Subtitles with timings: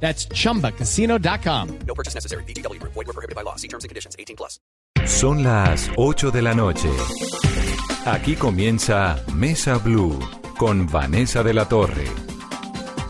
[0.00, 1.78] That's chumbacasino.com.
[1.86, 2.44] No purchase necessary.
[2.44, 2.80] BGW.
[2.82, 3.56] Void were prohibited by law.
[3.56, 4.14] See terms and conditions.
[4.18, 4.60] 18 plus.
[5.04, 6.88] Son las 8 de la noche.
[8.06, 10.18] Aquí comienza Mesa Blue
[10.58, 12.06] con Vanessa de la Torre.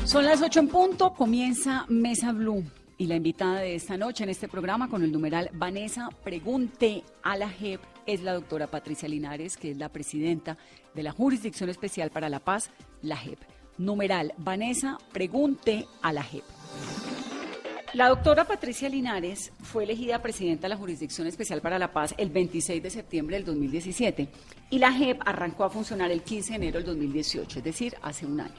[0.04, 2.64] Son las 8 en punto, comienza Mesa Blue.
[2.98, 7.36] Y la invitada de esta noche en este programa con el numeral Vanessa Pregunte a
[7.36, 10.56] la JEP es la doctora Patricia Linares, que es la presidenta
[10.94, 12.70] de la Jurisdicción Especial para la Paz,
[13.02, 13.38] la JEP.
[13.78, 16.55] Numeral Vanessa Pregunte a la JEP.
[17.96, 22.28] La doctora Patricia Linares fue elegida presidenta de la Jurisdicción Especial para la Paz el
[22.28, 24.28] 26 de septiembre del 2017
[24.68, 28.26] y la JEP arrancó a funcionar el 15 de enero del 2018, es decir, hace
[28.26, 28.52] un año.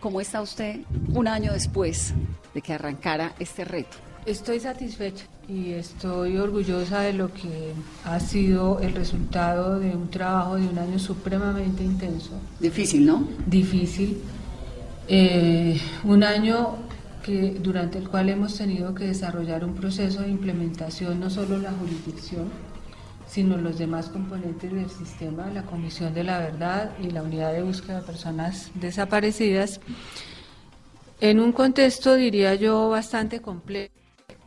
[0.00, 0.80] ¿Cómo está usted
[1.12, 2.14] un año después
[2.54, 3.98] de que arrancara este reto?
[4.24, 7.74] Estoy satisfecha y estoy orgullosa de lo que
[8.04, 12.30] ha sido el resultado de un trabajo de un año supremamente intenso,
[12.60, 13.28] Difícil, ¿no?
[13.46, 14.22] difícil,
[15.06, 16.87] eh, un año
[17.28, 22.48] durante el cual hemos tenido que desarrollar un proceso de implementación, no solo la jurisdicción,
[23.26, 27.62] sino los demás componentes del sistema, la Comisión de la Verdad y la Unidad de
[27.62, 29.80] Búsqueda de Personas Desaparecidas,
[31.20, 33.92] en un contexto, diría yo, bastante complejo,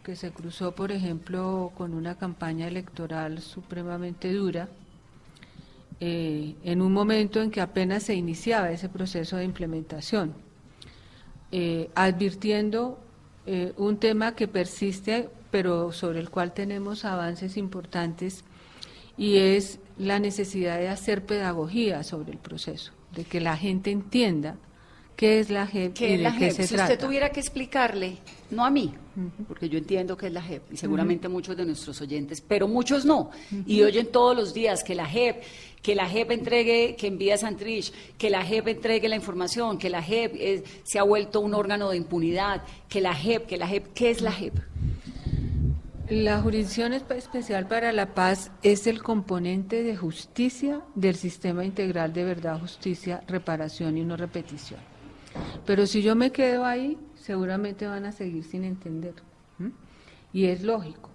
[0.03, 4.69] que se cruzó, por ejemplo, con una campaña electoral supremamente dura,
[5.99, 10.33] eh, en un momento en que apenas se iniciaba ese proceso de implementación,
[11.51, 12.99] eh, advirtiendo
[13.45, 18.43] eh, un tema que persiste, pero sobre el cual tenemos avances importantes,
[19.17, 24.55] y es la necesidad de hacer pedagogía sobre el proceso, de que la gente entienda
[25.15, 26.51] qué es la JEP ¿Qué y es de la qué JEP?
[26.53, 26.93] se Si trata.
[26.93, 28.17] usted tuviera que explicarle,
[28.49, 28.93] no a mí,
[29.47, 33.05] porque yo entiendo que es la JEP y seguramente muchos de nuestros oyentes, pero muchos
[33.05, 33.29] no.
[33.67, 35.43] Y oyen todos los días que la JEP,
[35.81, 39.89] que la JEP entregue, que envía a Santrich, que la JEP entregue la información, que
[39.89, 43.67] la JEP es- se ha vuelto un órgano de impunidad, que la JEP, que la
[43.67, 44.53] JEP, ¿qué es la JEP?
[46.09, 52.11] La Jurisdicción Espe- Especial para la Paz es el componente de justicia del sistema integral
[52.11, 54.79] de verdad, justicia, reparación y no repetición.
[55.65, 59.13] Pero si yo me quedo ahí, seguramente van a seguir sin entender.
[60.33, 61.09] Y es lógico.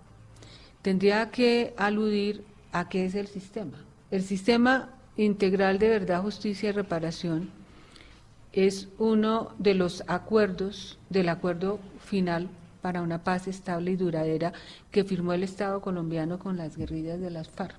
[0.82, 3.84] Tendría que aludir a qué es el sistema.
[4.10, 7.50] El sistema integral de verdad, justicia y reparación
[8.52, 12.48] es uno de los acuerdos del acuerdo final
[12.82, 14.52] para una paz estable y duradera
[14.92, 17.74] que firmó el Estado colombiano con las guerrillas de las FARC,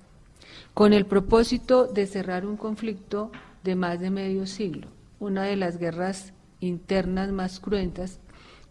[0.74, 3.32] con el propósito de cerrar un conflicto
[3.64, 4.88] de más de medio siglo,
[5.20, 8.20] una de las guerras internas más cruentas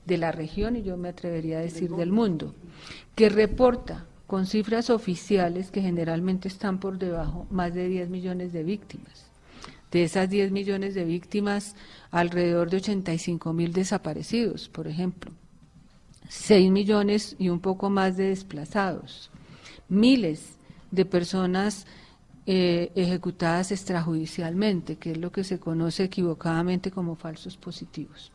[0.06, 2.54] de la región y yo me atrevería a decir del mundo,
[3.16, 8.64] que reporta con cifras oficiales que generalmente están por debajo más de 10 millones de
[8.64, 9.26] víctimas.
[9.90, 11.76] De esas 10 millones de víctimas,
[12.12, 15.32] alrededor de 85 mil desaparecidos, por ejemplo.
[16.28, 19.32] 6 millones y un poco más de desplazados.
[19.88, 20.58] Miles
[20.92, 21.88] de personas
[22.46, 28.34] eh, ejecutadas extrajudicialmente, que es lo que se conoce equivocadamente como falsos positivos.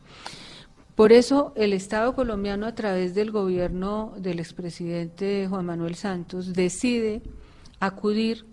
[0.95, 7.23] Por eso el Estado colombiano, a través del gobierno del expresidente Juan Manuel Santos, decide
[7.79, 8.45] acudir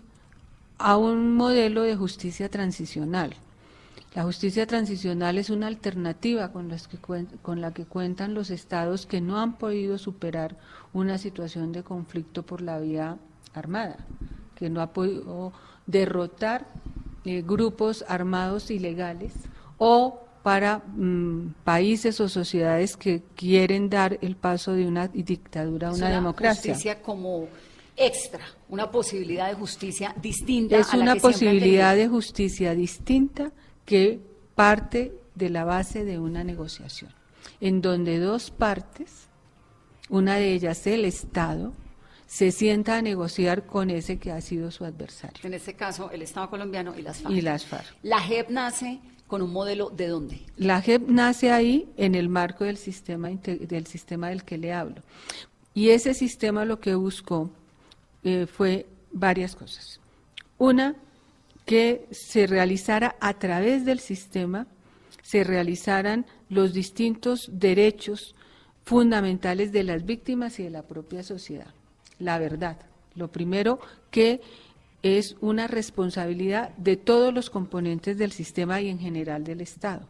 [0.79, 3.35] a un modelo de justicia transicional.
[4.15, 6.67] La justicia transicional es una alternativa con,
[7.61, 10.57] la que cuentan los estados que no han podido superar
[10.93, 13.19] una situación de conflicto por la vía
[13.53, 13.97] armada,
[14.55, 15.53] que no ha podido
[15.85, 16.67] derrotar
[17.23, 19.33] eh, grupos armados ilegales
[19.77, 25.93] o para mm, países o sociedades que quieren dar el paso de una dictadura a
[25.93, 26.73] una, democracia.
[26.73, 27.47] justicia como
[27.95, 33.51] extra, una posibilidad de justicia distinta Es a la una que posibilidad de justicia distinta
[33.85, 34.19] que
[34.55, 37.11] parte de la base de una negociación,
[37.59, 39.27] en donde dos partes,
[40.09, 41.73] una de ellas el Estado,
[42.25, 45.37] se sienta a negociar con ese que ha sido su adversario.
[45.43, 47.35] En este caso, el Estado colombiano y las FARC.
[47.35, 47.93] Y las FARC.
[48.03, 49.01] La JEP nace
[49.31, 50.41] con un modelo de dónde?
[50.57, 55.03] La JEP nace ahí en el marco del sistema, del sistema del que le hablo.
[55.73, 57.49] Y ese sistema lo que buscó
[58.25, 60.01] eh, fue varias cosas.
[60.57, 60.97] Una,
[61.65, 64.67] que se realizara a través del sistema,
[65.23, 68.35] se realizaran los distintos derechos
[68.83, 71.73] fundamentales de las víctimas y de la propia sociedad.
[72.19, 72.77] la verdad.
[73.15, 73.79] Lo primero
[74.09, 74.41] que
[75.03, 80.07] es una responsabilidad de todos los componentes del sistema y en general del Estado.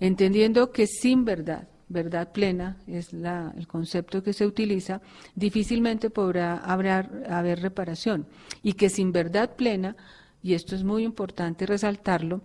[0.00, 5.00] Entendiendo que sin verdad, verdad plena es el concepto que se utiliza,
[5.34, 8.26] difícilmente podrá haber, haber reparación.
[8.62, 9.96] Y que sin verdad plena,
[10.42, 12.42] y esto es muy importante resaltarlo,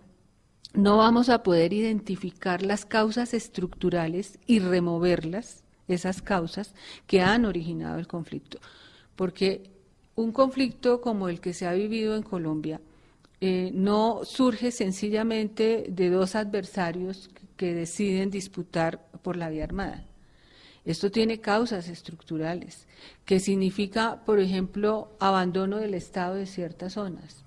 [0.74, 6.76] no vamos a poder identificar las causas estructurales y removerlas, esas causas
[7.08, 8.60] que han originado el conflicto.
[9.16, 9.72] Porque
[10.20, 12.82] un conflicto como el que se ha vivido en Colombia.
[13.40, 20.06] Eh, no surge sencillamente de dos adversarios que deciden disputar por la vía armada.
[20.84, 22.86] Esto tiene causas estructurales,
[23.24, 27.46] que significa, por ejemplo, abandono del Estado de ciertas zonas,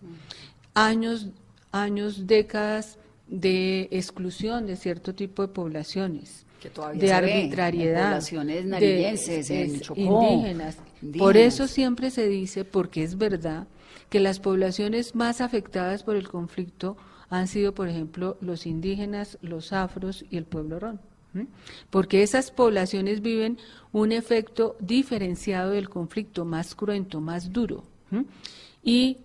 [0.73, 1.29] años,
[1.73, 6.47] años, décadas de exclusión de cierto tipo de poblaciones,
[6.95, 10.79] de arbitrariedad, poblaciones nariñenses, indígenas.
[11.19, 13.67] Por eso siempre se dice, porque es verdad,
[14.09, 16.97] que las poblaciones más afectadas por el conflicto
[17.31, 21.01] han sido, por ejemplo, los indígenas, los afros y el pueblo ron.
[21.89, 23.59] Porque esas poblaciones viven
[23.91, 27.85] un efecto diferenciado del conflicto, más cruento, más duro.
[28.85, 29.17] Y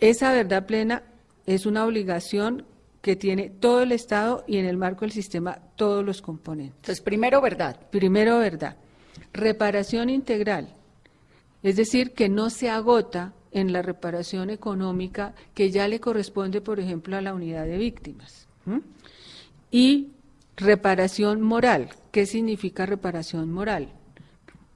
[0.00, 1.04] esa verdad plena
[1.46, 2.64] es una obligación
[3.00, 6.76] que tiene todo el Estado y en el marco del sistema todos los componentes.
[6.76, 7.78] Entonces, primero verdad.
[7.90, 8.76] Primero verdad.
[9.32, 10.74] Reparación integral,
[11.62, 16.80] es decir, que no se agota en la reparación económica que ya le corresponde, por
[16.80, 18.46] ejemplo, a la unidad de víctimas.
[19.70, 20.12] Y
[20.56, 21.90] reparación moral.
[22.10, 23.92] ¿Qué significa reparación moral?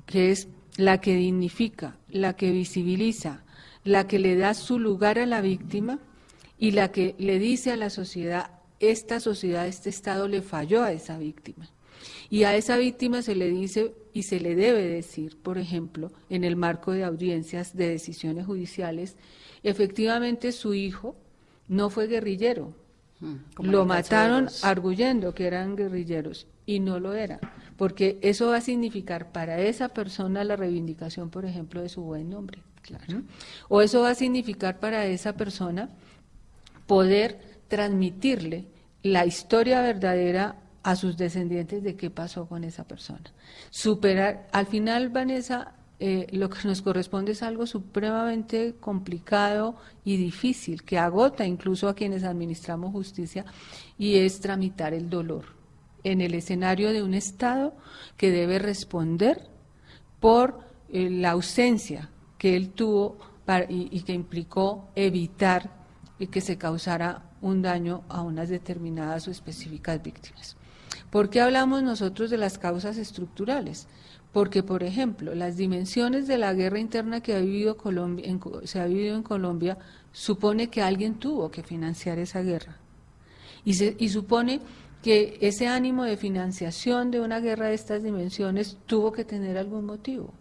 [0.07, 3.43] Que es la que dignifica, la que visibiliza,
[3.85, 5.99] la que le da su lugar a la víctima
[6.63, 10.93] y la que le dice a la sociedad, esta sociedad, este Estado le falló a
[10.93, 11.69] esa víctima.
[12.31, 16.45] Y a esa víctima se le dice y se le debe decir, por ejemplo, en
[16.45, 19.17] el marco de audiencias de decisiones judiciales,
[19.65, 21.17] efectivamente su hijo
[21.67, 22.73] no fue guerrillero.
[23.19, 27.41] Mm, lo mataron arguyendo que eran guerrilleros y no lo era,
[27.77, 32.31] porque eso va a significar para esa persona la reivindicación, por ejemplo, de su buen
[32.31, 32.63] nombre.
[32.83, 33.23] Claro.
[33.69, 35.91] O eso va a significar para esa persona
[36.93, 38.67] poder transmitirle
[39.03, 43.33] la historia verdadera a sus descendientes de qué pasó con esa persona.
[43.71, 50.83] Superar, al final, Vanessa, eh, lo que nos corresponde es algo supremamente complicado y difícil,
[50.83, 53.47] que agota incluso a quienes administramos justicia,
[53.97, 55.47] y es tramitar el dolor
[56.05, 57.75] en el escenario de un Estado
[58.19, 59.49] que debe responder
[60.21, 60.61] por
[60.91, 63.17] eh, la ausencia que él tuvo
[63.71, 65.82] y, que implicó evitar
[66.29, 70.57] que se causara un daño a unas determinadas o específicas víctimas.
[71.11, 73.87] ¿Por qué hablamos nosotros de las causas estructurales?
[74.33, 78.27] Porque, por ejemplo, las dimensiones de la guerra interna que ha vivido Colombia,
[78.65, 79.77] se ha vivido en Colombia
[80.11, 82.79] supone que alguien tuvo que financiar esa guerra.
[83.65, 83.73] Y,
[84.03, 84.61] y supone
[85.03, 89.85] que ese ánimo de financiación de una guerra de estas dimensiones tuvo que tener algún
[89.85, 90.33] motivo.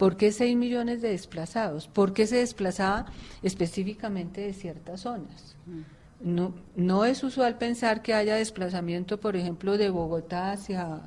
[0.00, 1.86] ¿Por qué 6 millones de desplazados?
[1.86, 3.04] ¿Por qué se desplazaba
[3.42, 5.56] específicamente de ciertas zonas?
[5.66, 6.34] Mm.
[6.34, 11.02] No, no es usual pensar que haya desplazamiento, por ejemplo, de Bogotá hacia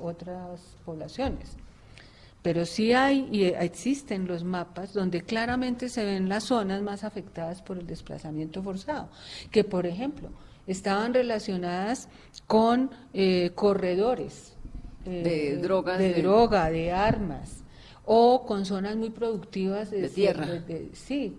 [0.00, 1.58] otras poblaciones.
[2.40, 7.60] Pero sí hay y existen los mapas donde claramente se ven las zonas más afectadas
[7.60, 9.10] por el desplazamiento forzado,
[9.50, 10.30] que por ejemplo
[10.66, 12.08] estaban relacionadas
[12.46, 14.54] con eh, corredores
[15.04, 17.62] de, eh, drogas, de, droga, de armas,
[18.10, 20.48] o con zonas muy productivas de, tierra.
[20.94, 21.36] sí,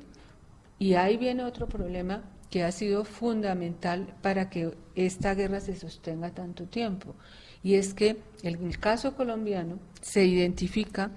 [0.78, 6.30] y ahí viene otro problema que ha sido fundamental para que esta guerra se sostenga
[6.30, 7.16] tanto tiempo.
[7.64, 11.10] Y es que en el caso colombiano se identifica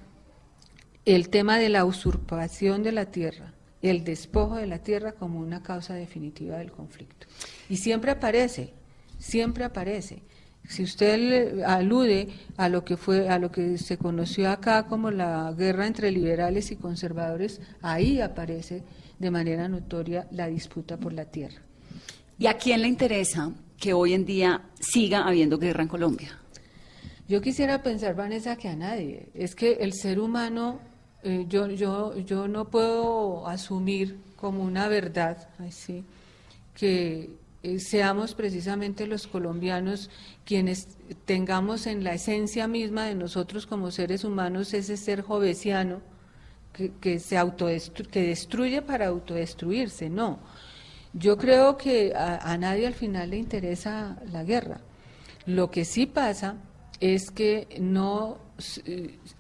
[1.05, 5.63] el tema de la usurpación de la tierra, el despojo de la tierra como una
[5.63, 7.27] causa definitiva del conflicto.
[7.69, 8.73] Y siempre aparece,
[9.19, 10.23] siempre aparece.
[10.69, 15.53] Si usted alude a lo que fue, a lo que se conoció acá como la
[15.57, 18.83] guerra entre liberales y conservadores, ahí aparece
[19.19, 21.61] de manera notoria la disputa por la tierra.
[22.39, 26.39] ¿Y a quién le interesa que hoy en día siga habiendo guerra en Colombia?
[27.29, 29.29] Yo quisiera pensar, Vanessa, que a nadie.
[29.35, 30.81] Es que el ser humano,
[31.23, 36.05] eh, yo, yo, yo no puedo asumir como una verdad, así,
[36.75, 37.31] que
[37.63, 40.11] eh, seamos precisamente los colombianos
[40.45, 46.01] quienes tengamos en la esencia misma de nosotros como seres humanos ese ser jovesiano
[46.73, 47.37] que, se
[48.11, 50.39] que destruye para autodestruirse, no.
[51.13, 54.81] Yo creo que a, nadie al final le interesa la guerra.
[55.45, 56.57] Lo que sí pasa
[57.01, 58.39] es que no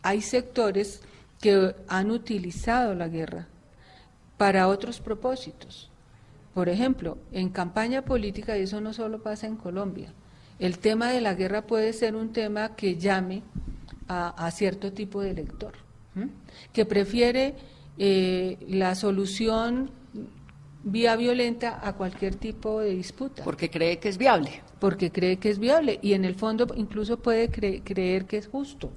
[0.02, 1.00] hay sectores
[1.41, 3.49] que han utilizado la guerra
[4.37, 5.92] para otros propósitos.
[6.54, 10.12] Por ejemplo, en campaña política, y eso no solo pasa en Colombia,
[10.59, 13.42] el tema de la guerra puede ser un tema que llame
[14.09, 15.73] a, cierto tipo de elector,
[16.73, 17.54] que prefiere
[17.97, 19.90] eh, la solución
[20.85, 23.44] vía violenta a cualquier tipo de disputa.
[23.44, 24.62] Porque cree que es viable.
[24.78, 28.90] Porque cree que es viable y en el fondo incluso puede creer que es justo.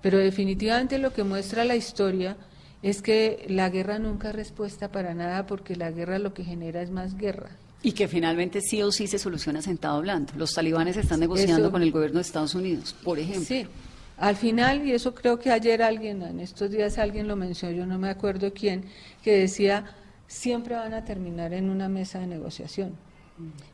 [0.00, 2.36] Pero definitivamente lo que muestra la historia
[2.84, 6.82] es que la guerra nunca es respuesta para nada porque la guerra lo que genera
[6.82, 7.48] es más guerra.
[7.82, 10.34] Y que finalmente sí o sí se soluciona sentado hablando.
[10.36, 13.46] Los talibanes están negociando con el gobierno de Estados Unidos, por ejemplo.
[13.46, 13.66] Sí,
[14.18, 17.86] al final, y eso creo que ayer alguien, en estos días alguien lo mencionó, yo
[17.86, 18.84] no me acuerdo quién,
[19.22, 19.86] que decía,
[20.26, 22.92] siempre van a terminar en una mesa de negociación.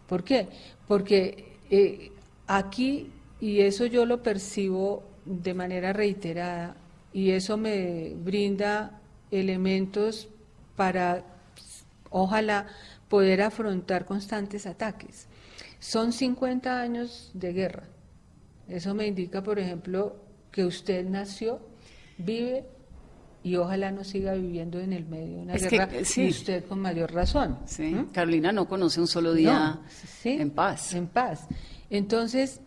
[0.07, 0.47] ¿Por qué?
[0.87, 2.13] Porque eh,
[2.47, 3.09] aquí,
[3.41, 6.77] y eso yo lo percibo de manera reiterada,
[7.13, 9.00] y eso me brinda
[9.31, 10.29] elementos
[10.77, 11.25] para,
[12.11, 12.67] ojalá,
[13.09, 15.27] poder afrontar constantes ataques.
[15.79, 17.85] Son 50 años de guerra.
[18.69, 20.17] Eso me indica, por ejemplo,
[20.53, 21.61] que usted nació,
[22.19, 22.65] vive
[23.43, 27.13] y ojalá no siga viviendo en el medio de una guerra y usted con mayor
[27.13, 27.59] razón.
[28.13, 29.81] Carolina no conoce un solo día
[30.25, 30.95] en paz.
[30.95, 31.47] En paz.
[31.89, 32.61] Entonces,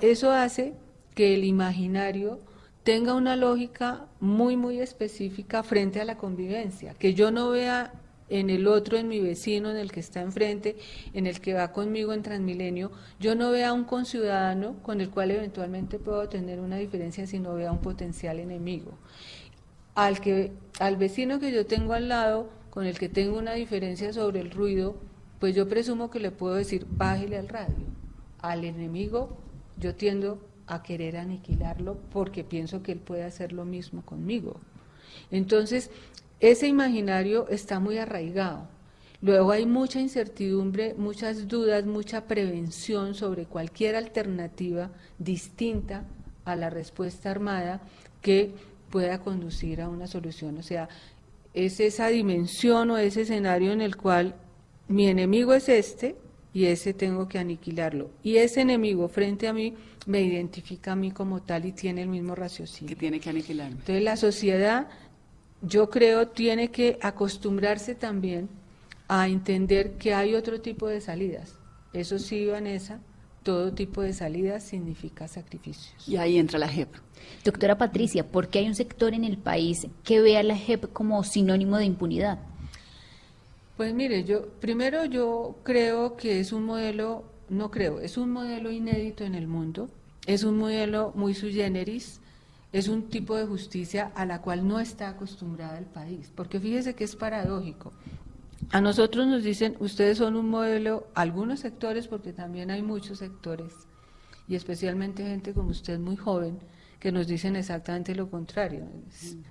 [0.00, 0.74] eso hace
[1.14, 2.40] que el imaginario
[2.82, 7.92] tenga una lógica muy, muy específica frente a la convivencia, que yo no vea
[8.28, 10.76] en el otro, en mi vecino, en el que está enfrente,
[11.14, 15.32] en el que va conmigo en Transmilenio, yo no vea un conciudadano con el cual
[15.32, 18.92] eventualmente puedo tener una diferencia, sino vea un potencial enemigo
[19.94, 24.12] al, que, al vecino que yo tengo al lado, con el que tengo una diferencia
[24.12, 24.96] sobre el ruido,
[25.38, 27.86] pues yo presumo que le puedo decir, bájele al radio.
[28.38, 29.38] Al enemigo
[29.76, 30.38] yo tiendo
[30.70, 34.60] a querer aniquilarlo porque pienso que él puede hacer lo mismo conmigo.
[35.30, 35.90] Entonces,
[36.38, 38.68] ese imaginario está muy arraigado.
[39.20, 46.06] Luego hay mucha incertidumbre, muchas dudas, mucha prevención sobre cualquier alternativa distinta
[46.44, 47.82] a la respuesta armada
[48.22, 48.54] que
[48.90, 50.56] pueda conducir a una solución.
[50.56, 50.88] O sea,
[51.52, 54.36] es esa dimensión o ese escenario en el cual
[54.88, 56.16] mi enemigo es este
[56.54, 58.10] y ese tengo que aniquilarlo.
[58.22, 59.74] Y ese enemigo frente a mí
[60.06, 62.88] me identifica a mí como tal y tiene el mismo raciocinio.
[62.88, 63.76] Que tiene que aniquilarme.
[63.76, 64.88] Entonces la sociedad,
[65.62, 68.48] yo creo, tiene que acostumbrarse también
[69.08, 71.54] a entender que hay otro tipo de salidas.
[71.92, 73.00] Eso sí, Vanessa,
[73.42, 76.08] todo tipo de salidas significa sacrificios.
[76.08, 76.88] Y ahí entra la JEP.
[77.44, 80.92] Doctora Patricia, ¿por qué hay un sector en el país que ve a la JEP
[80.92, 82.38] como sinónimo de impunidad?
[83.76, 88.70] Pues mire, yo primero yo creo que es un modelo, no creo, es un modelo
[88.70, 89.90] inédito en el mundo,
[90.26, 92.20] es un modelo muy sui generis,
[92.72, 96.94] es un tipo de justicia a la cual no está acostumbrada el país, porque fíjese
[96.94, 97.92] que es paradójico.
[98.70, 103.72] A nosotros nos dicen, ustedes son un modelo, algunos sectores, porque también hay muchos sectores,
[104.46, 106.60] y especialmente gente como usted muy joven,
[107.00, 108.86] que nos dicen exactamente lo contrario,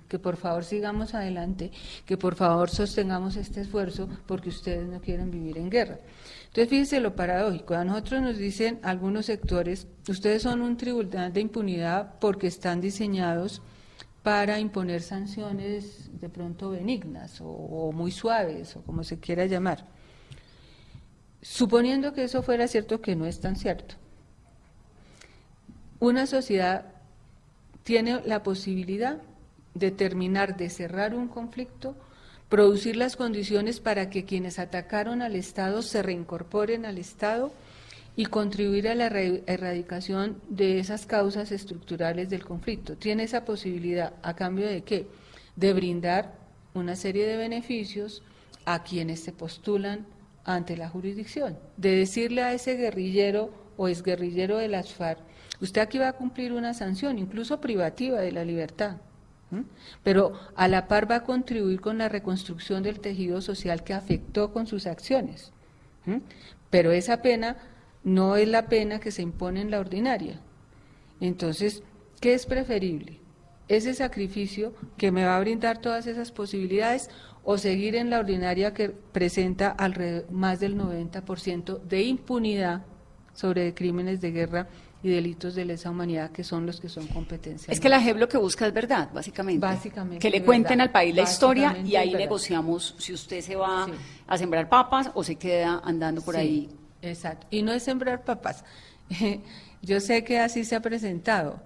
[0.08, 1.72] que por favor sigamos adelante,
[2.06, 5.98] que por favor sostengamos este esfuerzo porque ustedes no quieren vivir en guerra.
[6.46, 11.40] Entonces fíjese lo paradójico, a nosotros nos dicen algunos sectores, ustedes son un tribunal de
[11.40, 13.62] impunidad porque están diseñados
[14.22, 19.86] para imponer sanciones de pronto benignas o, o muy suaves o como se quiera llamar.
[21.42, 23.96] Suponiendo que eso fuera cierto, que no es tan cierto.
[25.98, 26.99] Una sociedad
[27.82, 29.18] tiene la posibilidad
[29.74, 31.96] de terminar de cerrar un conflicto,
[32.48, 37.52] producir las condiciones para que quienes atacaron al Estado se reincorporen al Estado
[38.16, 42.96] y contribuir a la erradicación de esas causas estructurales del conflicto.
[42.96, 45.06] Tiene esa posibilidad a cambio de qué?
[45.56, 46.34] De brindar
[46.74, 48.22] una serie de beneficios
[48.64, 50.06] a quienes se postulan
[50.44, 55.20] ante la jurisdicción, de decirle a ese guerrillero o exguerrillero de las FARC,
[55.60, 58.96] Usted aquí va a cumplir una sanción, incluso privativa de la libertad,
[60.02, 64.52] pero a la par va a contribuir con la reconstrucción del tejido social que afectó
[64.52, 65.52] con sus acciones.
[66.70, 67.56] Pero esa pena
[68.04, 70.40] no es la pena que se impone en la ordinaria.
[71.20, 71.82] Entonces,
[72.20, 73.20] ¿qué es preferible?
[73.68, 77.10] ¿Ese sacrificio que me va a brindar todas esas posibilidades
[77.44, 82.82] o seguir en la ordinaria que presenta alrededor, más del 90% de impunidad
[83.32, 84.68] sobre crímenes de guerra
[85.02, 87.72] y delitos de lesa humanidad que son los que son competencia.
[87.72, 89.60] Es que la JEP lo que busca es verdad, básicamente.
[89.60, 90.18] Básicamente.
[90.18, 93.86] Que le cuenten al país la historia y ahí negociamos si usted se va
[94.26, 96.68] a sembrar papas o se queda andando por ahí.
[97.02, 97.46] Exacto.
[97.50, 98.64] Y no es sembrar papas.
[99.82, 101.60] Yo sé que así se ha presentado,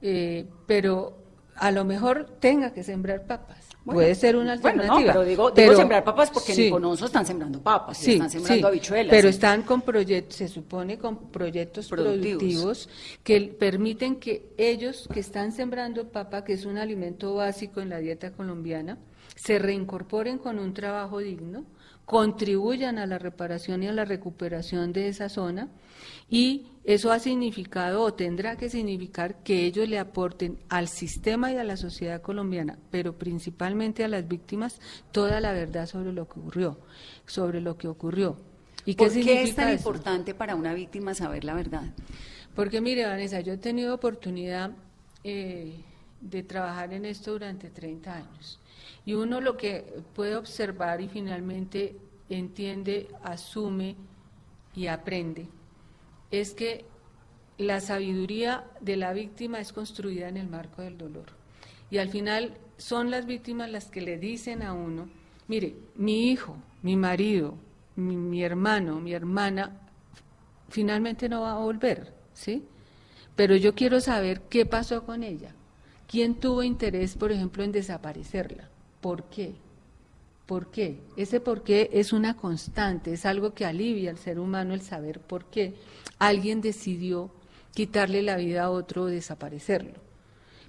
[0.00, 1.16] eh, pero
[1.54, 3.61] a lo mejor tenga que sembrar papas.
[3.84, 5.00] Puede ser una Bueno, alternativa.
[5.00, 8.60] no, pero digo, digo sembrar papas porque en Conoso están sembrando papas, Sí, están sembrando
[8.60, 9.10] sí, habichuelas.
[9.10, 9.34] Pero sí.
[9.34, 12.86] están con proyectos, se supone con proyectos Productivos.
[12.86, 12.88] productivos.
[13.24, 17.98] que permiten que ellos que están sembrando papa, que es un alimento básico en la
[17.98, 18.98] dieta colombiana,
[19.34, 21.64] se reincorporen con un trabajo digno,
[22.04, 25.68] contribuyan a la reparación y a la recuperación de esa zona
[26.28, 31.56] y eso ha significado o tendrá que significar que ellos le aporten al sistema y
[31.56, 34.80] a la sociedad colombiana, pero principalmente a las víctimas,
[35.12, 36.78] toda la verdad sobre lo que ocurrió,
[37.26, 38.36] sobre lo que ocurrió.
[38.84, 39.76] ¿Y ¿Por qué es tan eso?
[39.76, 41.84] importante para una víctima saber la verdad?
[42.54, 44.72] Porque mire, Vanessa, yo he tenido oportunidad
[45.22, 45.76] eh,
[46.20, 48.58] de trabajar en esto durante 30 años.
[49.04, 51.96] Y uno lo que puede observar y finalmente
[52.28, 53.96] entiende, asume
[54.74, 55.48] y aprende
[56.32, 56.84] es que
[57.58, 61.26] la sabiduría de la víctima es construida en el marco del dolor.
[61.90, 65.08] Y al final son las víctimas las que le dicen a uno,
[65.46, 67.54] mire, mi hijo, mi marido,
[67.94, 69.78] mi, hermano, mi hermana,
[70.70, 72.64] finalmente no va a volver, ¿sí?
[73.36, 75.54] Pero yo quiero saber qué pasó con ella.
[76.08, 78.68] ¿Quién tuvo interés, por ejemplo, en desaparecerla?
[79.02, 79.52] ¿Por qué?
[80.46, 81.00] ¿Por qué?
[81.16, 85.20] Ese por qué es una constante, es algo que alivia al ser humano el saber
[85.20, 85.74] por qué
[86.18, 87.30] alguien decidió
[87.74, 90.00] quitarle la vida a otro o desaparecerlo.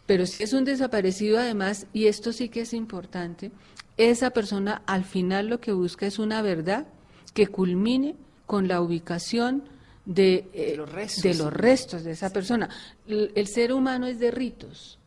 [0.07, 3.51] Pero si es un desaparecido además, y esto sí que es importante,
[3.97, 6.87] esa persona al final lo que busca es una verdad
[7.35, 8.15] que culmine
[8.47, 9.63] con la ubicación
[10.05, 12.69] de, eh, los restos, de los restos de esa persona.
[13.07, 14.97] El, el ser humano es de ritos,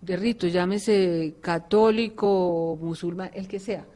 [0.00, 3.86] de ritos, llámese católico, musulmán, el que sea.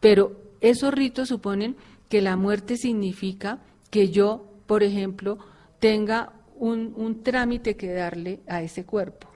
[0.00, 1.76] Pero esos ritos suponen
[2.08, 3.60] que la muerte significa
[3.90, 5.38] que yo, por ejemplo,
[5.78, 9.28] tenga un, un trámite que darle a ese cuerpo.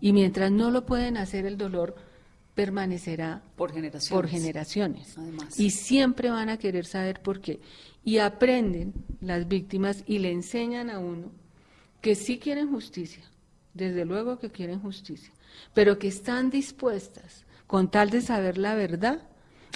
[0.00, 1.94] Y mientras no lo pueden hacer, el dolor
[2.54, 4.10] permanecerá Por generaciones.
[4.10, 5.16] por generaciones.
[5.16, 5.58] Además.
[5.58, 7.60] Y siempre van a querer saber por qué.
[8.04, 11.30] Y aprenden las víctimas y le enseñan a uno
[12.00, 13.22] que sí quieren justicia,
[13.74, 15.32] desde luego que quieren justicia,
[15.74, 19.22] pero que están dispuestas, con tal de saber la verdad,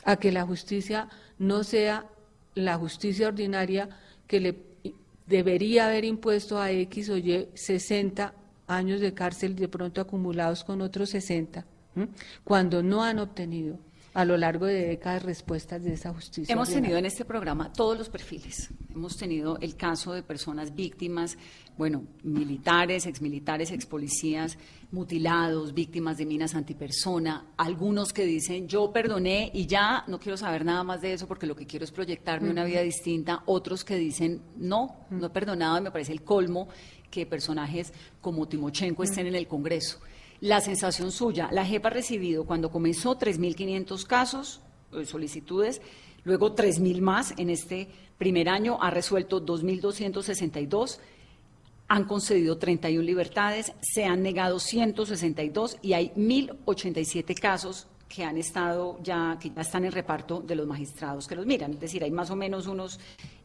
[0.04, 2.06] a que la justicia no sea
[2.54, 3.88] la justicia ordinaria
[4.26, 4.56] que le
[5.26, 8.32] debería haber impuesto a X o Y 60
[8.66, 11.64] años de cárcel de pronto acumulados con otros 60,
[11.96, 12.08] ¿m?
[12.44, 13.78] cuando no han obtenido
[14.16, 16.50] a lo largo de décadas respuestas de esa justicia.
[16.50, 18.70] Hemos tenido en este programa todos los perfiles.
[18.94, 21.36] Hemos tenido el caso de personas víctimas,
[21.76, 24.56] bueno, militares, exmilitares, expolicías,
[24.90, 30.64] mutilados, víctimas de minas antipersona, algunos que dicen yo perdoné y ya no quiero saber
[30.64, 33.96] nada más de eso porque lo que quiero es proyectarme una vida distinta, otros que
[33.96, 36.68] dicen no, no he perdonado y me parece el colmo
[37.10, 40.00] que personajes como Timochenko estén en el Congreso.
[40.40, 44.60] La sensación suya, la JEP ha recibido cuando comenzó 3.500 casos,
[44.92, 45.80] eh, solicitudes,
[46.24, 50.98] luego 3.000 más en este primer año, ha resuelto 2.262,
[51.88, 58.98] han concedido 31 libertades, se han negado 162 y hay 1.087 casos que han estado
[59.02, 61.72] ya, que ya están en reparto de los magistrados que los miran.
[61.72, 63.00] Es decir, hay más o menos unos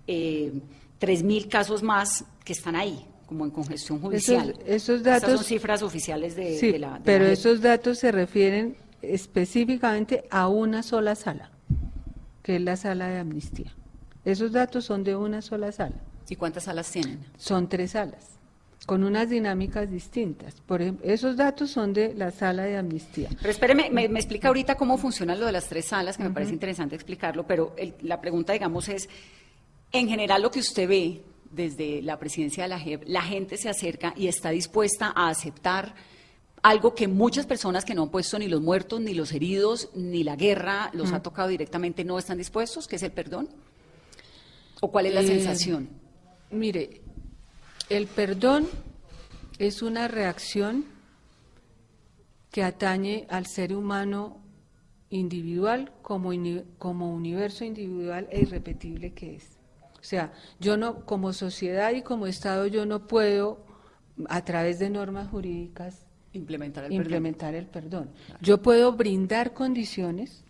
[0.07, 0.51] eh,
[0.99, 4.53] 3.000 casos más que están ahí, como en congestión judicial.
[4.67, 6.95] esos Estas datos- son cifras oficiales de, Sí, de la.
[6.95, 11.49] de pero la esos datos se refieren específicamente a una sola sala,
[12.43, 13.73] que es la sala de amnistía.
[14.25, 15.95] Esos datos son de una sola sala.
[16.27, 17.19] ¿Y cuántas salas tienen?
[17.37, 18.31] Son tres salas,
[18.85, 20.55] con unas dinámicas distintas.
[20.65, 23.29] Por ejemplo, esos datos son de la sala de amnistía.
[23.39, 26.31] Pero espéreme, me, me explica ahorita cómo funciona lo de las tres salas, que me
[26.31, 29.07] parece interesante explicarlo, pero el- la pregunta, digamos, es,
[29.93, 33.69] en general lo que usted ve desde la presidencia de la JEP, la gente se
[33.69, 35.95] acerca y está dispuesta a aceptar
[36.63, 40.23] algo que muchas personas que no han puesto ni los muertos, ni los heridos, ni
[40.23, 43.49] la guerra, los ha tocado directamente, no están dispuestos, que es el perdón.
[44.79, 45.89] ¿O cuál es la Eh, sensación?
[46.51, 47.01] Mire,
[47.89, 48.67] el perdón
[49.57, 50.85] es una reacción
[52.51, 54.39] que atañe al ser humano
[55.09, 56.31] individual como,
[56.77, 59.50] como universo individual e irrepetible que es.
[60.01, 63.63] O sea, yo no, como sociedad y como Estado, yo no puedo,
[64.27, 68.09] a través de normas jurídicas, Implementar el implementar el perdón.
[68.41, 70.43] Yo puedo brindar condiciones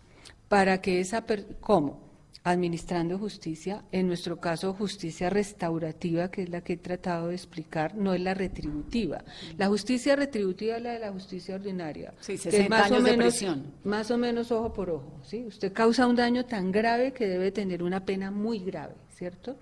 [0.48, 2.00] para que esa per- ¿cómo?
[2.44, 7.94] Administrando justicia, en nuestro caso justicia restaurativa, que es la que he tratado de explicar,
[7.96, 9.24] no es la retributiva.
[9.58, 12.12] La justicia retributiva es la de la justicia ordinaria.
[12.20, 13.72] Sí, que es 60 años de prisión.
[13.84, 15.44] Más o menos ojo por ojo, ¿sí?
[15.46, 19.56] Usted causa un daño tan grave que debe tener una pena muy grave, ¿cierto?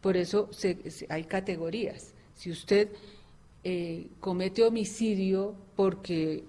[0.00, 0.48] Por eso
[1.10, 2.14] hay categorías.
[2.34, 2.88] Si usted
[3.62, 6.42] eh, comete homicidio porque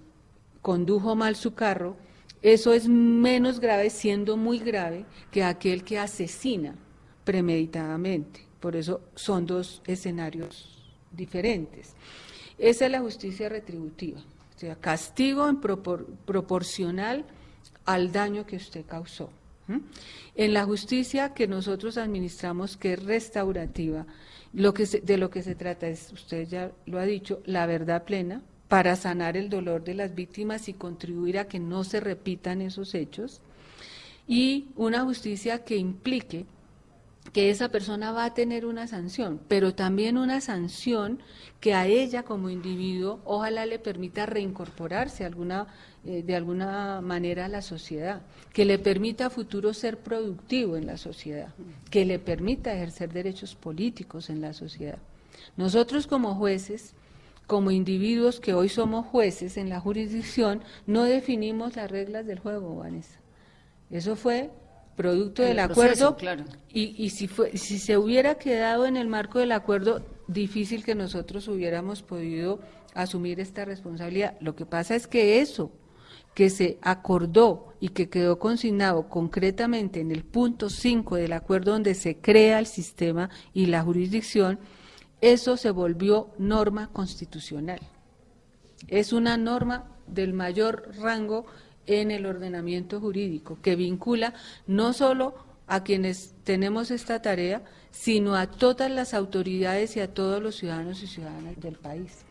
[0.62, 1.98] condujo mal su carro,
[2.40, 6.74] eso es menos grave, siendo muy grave, que aquel que asesina
[7.24, 8.46] premeditadamente.
[8.58, 11.94] Por eso son dos escenarios diferentes.
[12.56, 17.26] Esa es la justicia retributiva, o sea, castigo en proporcional
[17.84, 19.28] al daño que usted causó.
[20.34, 24.06] En la justicia que nosotros administramos, que es restaurativa,
[24.52, 28.04] lo que de lo que se trata es, usted ya lo ha dicho, la verdad
[28.04, 32.60] plena, para sanar el dolor de las víctimas y contribuir a que no se repitan
[32.62, 33.40] esos hechos,
[34.26, 36.46] y una justicia que implique
[37.32, 41.20] que esa persona va a tener una sanción, pero también una sanción
[41.60, 45.66] que a ella como individuo ojalá le permita reincorporarse alguna,
[46.04, 50.86] eh, de alguna manera a la sociedad, que le permita a futuro ser productivo en
[50.86, 51.48] la sociedad,
[51.90, 54.98] que le permita ejercer derechos políticos en la sociedad.
[55.56, 56.94] Nosotros como jueces
[57.46, 62.74] como individuos que hoy somos jueces en la jurisdicción, no definimos las reglas del juego,
[62.76, 63.20] Vanessa.
[63.88, 64.50] Eso fue
[64.96, 66.16] producto del acuerdo
[66.68, 70.94] y, y si, fue, si se hubiera quedado en el marco del acuerdo, difícil que
[70.94, 72.60] nosotros hubiéramos podido
[72.94, 74.36] asumir esta responsabilidad.
[74.40, 75.70] Lo que pasa es que eso
[76.34, 81.94] que se acordó y que quedó consignado concretamente en el punto 5 del acuerdo donde
[81.94, 84.58] se crea el sistema y la jurisdicción,
[85.22, 87.80] eso se volvió norma constitucional.
[88.88, 91.46] Es una norma del mayor rango
[91.86, 94.34] en el ordenamiento jurídico que vincula
[94.66, 95.34] no solo
[95.66, 101.02] a quienes tenemos esta tarea, sino a todas las autoridades y a todos los ciudadanos
[101.02, 102.26] y ciudadanas del país.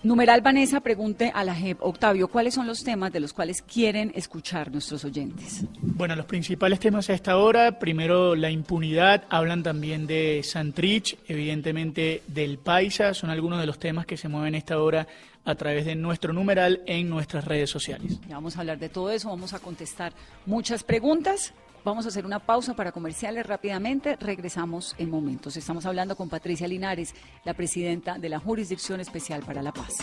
[0.00, 1.78] Numeral Vanessa pregunte a la JEP.
[1.80, 5.64] Octavio, ¿cuáles son los temas de los cuales quieren escuchar nuestros oyentes?
[5.80, 12.22] Bueno, los principales temas a esta hora, primero la impunidad, hablan también de Santrich, evidentemente
[12.28, 15.08] del Paisa, son algunos de los temas que se mueven a esta hora
[15.48, 18.20] a través de nuestro numeral en nuestras redes sociales.
[18.28, 20.12] Ya vamos a hablar de todo eso, vamos a contestar
[20.44, 21.54] muchas preguntas.
[21.84, 24.16] Vamos a hacer una pausa para comerciales rápidamente.
[24.16, 25.56] Regresamos en momentos.
[25.56, 27.14] Estamos hablando con Patricia Linares,
[27.46, 29.96] la presidenta de la Jurisdicción Especial para la Paz.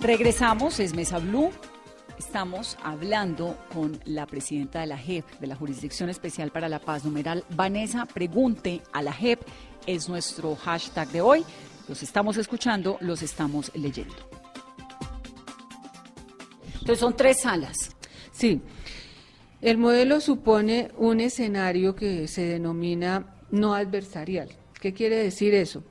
[0.00, 1.50] Regresamos, es Mesa Blue
[2.28, 7.02] estamos hablando con la presidenta de la JEP, de la Jurisdicción Especial para la Paz,
[7.02, 9.40] numeral Vanessa, pregunte a la JEP,
[9.86, 11.42] es nuestro hashtag de hoy.
[11.88, 14.14] Los estamos escuchando, los estamos leyendo.
[16.74, 17.96] Entonces son tres salas.
[18.30, 18.60] Sí,
[19.62, 24.50] el modelo supone un escenario que se denomina no adversarial.
[24.82, 25.82] ¿Qué quiere decir eso?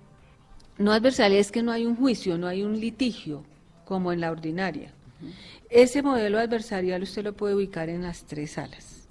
[0.77, 3.43] No adversarial es que no hay un juicio, no hay un litigio
[3.85, 4.93] como en la ordinaria.
[5.69, 9.07] Ese modelo adversarial usted lo puede ubicar en las tres salas.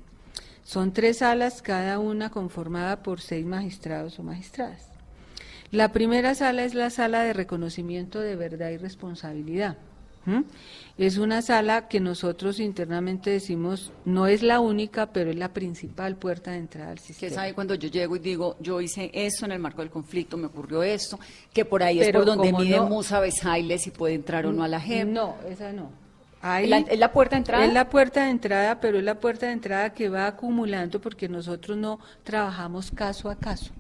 [0.65, 4.89] Son tres salas, cada una conformada por seis magistrados o magistradas.
[5.71, 9.79] La primera sala es la sala de reconocimiento de verdad y responsabilidad.
[10.99, 16.17] Es una sala que nosotros internamente decimos no es la única, pero es la principal
[16.17, 17.29] puerta de entrada al sistema.
[17.29, 20.37] Que sabe cuando yo llego y digo, yo hice esto en el marco del conflicto,
[20.37, 21.19] me ocurrió esto,
[21.53, 24.65] que por ahí es por donde mide no, Musa Besaile si puede entrar o no
[24.65, 25.07] a la JEP.
[25.09, 26.07] No, esa no
[26.43, 27.65] ¿Es la puerta de entrada?
[27.65, 31.29] Es la puerta de entrada, pero es la puerta de entrada que va acumulando porque
[31.29, 33.73] nosotros no trabajamos caso a caso.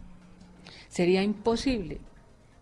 [0.89, 2.01] Sería imposible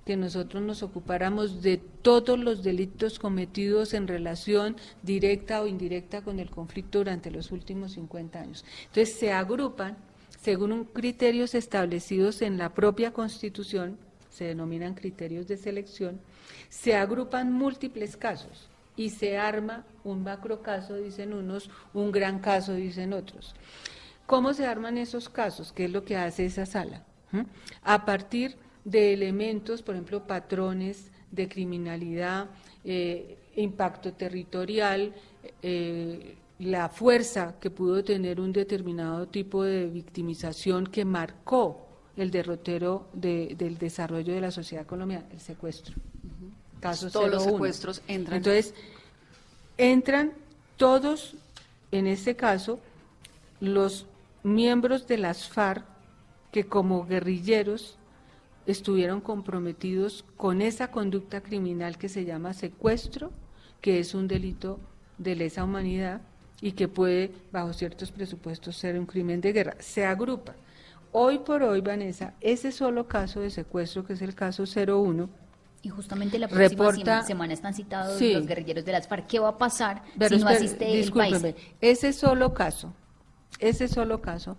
[0.04, 6.38] que nosotros nos ocupáramos de todos los delitos cometidos en relación directa o indirecta con
[6.38, 8.64] el conflicto durante los últimos 50 años.
[8.86, 9.96] Entonces se agrupan
[10.44, 13.96] según criterios establecidos en la propia Constitución,
[14.28, 16.20] se denominan criterios de selección,
[16.68, 22.74] se agrupan múltiples casos y se arma un macro caso, dicen unos, un gran caso,
[22.74, 23.54] dicen otros.
[24.26, 25.72] ¿Cómo se arman esos casos?
[25.72, 27.04] ¿Qué es lo que hace esa sala?
[27.32, 27.42] ¿Mm?
[27.82, 32.48] A partir de elementos, por ejemplo, patrones de criminalidad,
[32.84, 35.14] eh, impacto territorial,
[35.62, 43.08] eh, la fuerza que pudo tener un determinado tipo de victimización que marcó el derrotero
[43.12, 45.96] del desarrollo de la sociedad colombiana, el secuestro.
[47.12, 48.36] Todos los secuestros entran.
[48.36, 48.74] Entonces,
[49.78, 50.32] entran
[50.76, 51.34] todos,
[51.90, 52.78] en este caso,
[53.60, 54.06] los
[54.42, 55.84] miembros de las FARC
[56.52, 57.96] que como guerrilleros
[58.66, 63.30] estuvieron comprometidos con esa conducta criminal que se llama secuestro,
[63.80, 64.80] que es un delito
[65.18, 66.22] de lesa humanidad
[66.60, 69.76] y que puede, bajo ciertos presupuestos, ser un crimen de guerra.
[69.80, 70.54] Se agrupa.
[71.12, 75.28] Hoy por hoy, Vanessa, ese solo caso de secuestro, que es el caso 01,
[75.82, 79.26] y justamente la próxima semana están citados los guerrilleros de las FARC.
[79.26, 81.54] ¿Qué va a pasar si no asiste el país?
[81.82, 82.94] Ese solo caso
[83.58, 84.56] ese solo caso,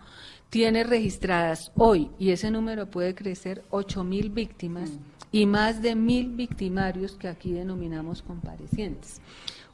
[0.55, 4.89] tiene registradas hoy, y ese número puede crecer, 8.000 víctimas
[5.29, 9.19] y más de mil victimarios que aquí denominamos comparecientes.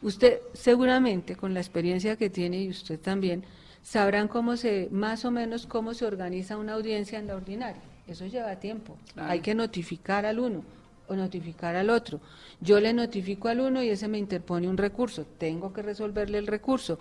[0.01, 3.43] Usted seguramente, con la experiencia que tiene y usted también,
[3.83, 7.83] sabrán cómo se, más o menos cómo se organiza una audiencia en la ordinaria.
[8.07, 8.97] Eso lleva tiempo.
[9.17, 10.63] Hay que notificar al uno
[11.07, 12.21] o notificar al otro.
[12.59, 15.27] Yo le notifico al uno y ese me interpone un recurso.
[15.37, 16.97] Tengo que resolverle el recurso.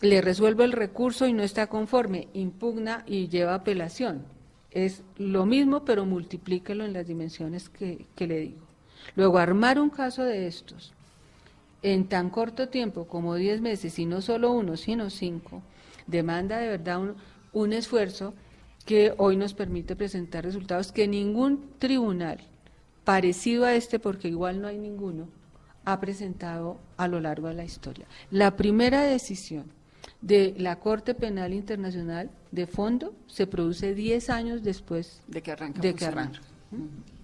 [0.00, 4.24] Le resuelvo el recurso y no está conforme, impugna y lleva apelación.
[4.70, 8.60] Es lo mismo, pero multiplíquelo en las dimensiones que, que le digo.
[9.16, 10.92] Luego, armar un caso de estos
[11.82, 15.62] en tan corto tiempo como 10 meses, y no solo uno, sino cinco,
[16.06, 17.14] demanda de verdad un,
[17.52, 18.34] un esfuerzo
[18.84, 22.40] que hoy nos permite presentar resultados que ningún tribunal
[23.04, 25.28] parecido a este, porque igual no hay ninguno,
[25.84, 28.06] ha presentado a lo largo de la historia.
[28.30, 29.64] La primera decisión
[30.20, 35.80] de la Corte Penal Internacional de fondo se produce 10 años después De que arranca.
[35.80, 36.40] de que arranca.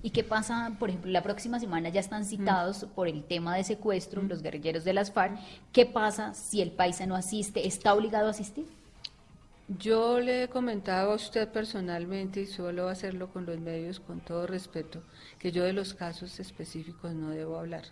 [0.03, 3.65] ¿Y qué pasa, por ejemplo, la próxima semana ya están citados por el tema de
[3.65, 5.37] secuestro los guerrilleros de las FARC?
[5.73, 7.67] ¿Qué pasa si el paisa no asiste?
[7.67, 8.67] ¿Está obligado a asistir?
[9.79, 14.47] Yo le he comentado a usted personalmente y suelo hacerlo con los medios con todo
[14.47, 15.03] respeto,
[15.41, 17.83] que yo de los casos específicos no debo hablar,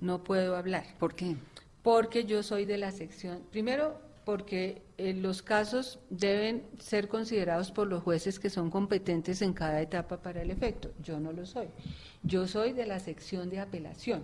[0.00, 1.36] no puedo hablar, ¿Por qué?
[1.82, 7.86] porque yo soy de la sección, primero porque eh, los casos deben ser considerados por
[7.86, 11.68] los jueces que son competentes en cada etapa para el efecto, yo no lo soy,
[12.22, 14.22] yo soy de la sección de apelación.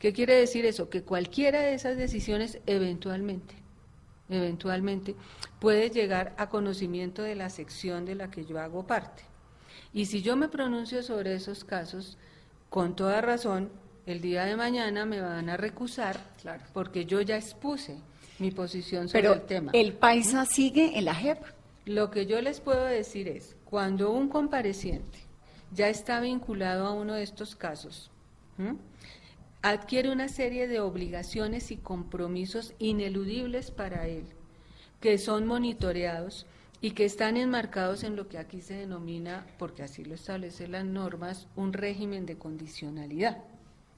[0.00, 0.90] ¿Qué quiere decir eso?
[0.90, 3.54] Que cualquiera de esas decisiones eventualmente
[4.28, 5.14] eventualmente,
[5.60, 9.22] puede llegar a conocimiento de la sección de la que yo hago parte.
[9.92, 12.18] Y si yo me pronuncio sobre esos casos,
[12.68, 13.70] con toda razón,
[14.06, 16.64] el día de mañana me van a recusar Claro.
[16.72, 17.98] porque yo ya expuse
[18.40, 19.70] mi posición sobre Pero el tema.
[19.74, 21.38] el paisa sigue en la JEP.
[21.86, 25.18] Lo que yo les puedo decir es, cuando un compareciente
[25.72, 28.10] ya está vinculado a uno de estos casos,
[28.58, 28.76] ¿m?
[29.62, 34.24] adquiere una serie de obligaciones y compromisos ineludibles para él,
[35.00, 36.46] que son monitoreados
[36.80, 40.84] y que están enmarcados en lo que aquí se denomina, porque así lo establecen las
[40.84, 43.38] normas, un régimen de condicionalidad.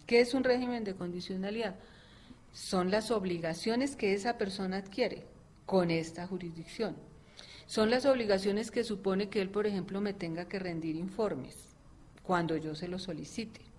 [0.06, 1.76] ¿Qué es un régimen de condicionalidad?
[2.52, 5.24] Son las obligaciones que esa persona adquiere
[5.66, 6.96] con esta jurisdicción.
[7.66, 11.68] Son las obligaciones que supone que él, por ejemplo, me tenga que rendir informes
[12.22, 13.72] cuando yo se lo solicite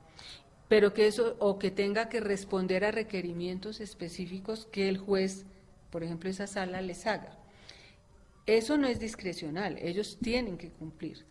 [0.73, 5.45] pero que eso o que tenga que responder a requerimientos específicos que el juez,
[5.91, 7.37] por ejemplo, esa sala les haga.
[8.47, 11.25] Eso no es discrecional, ellos tienen que cumplir.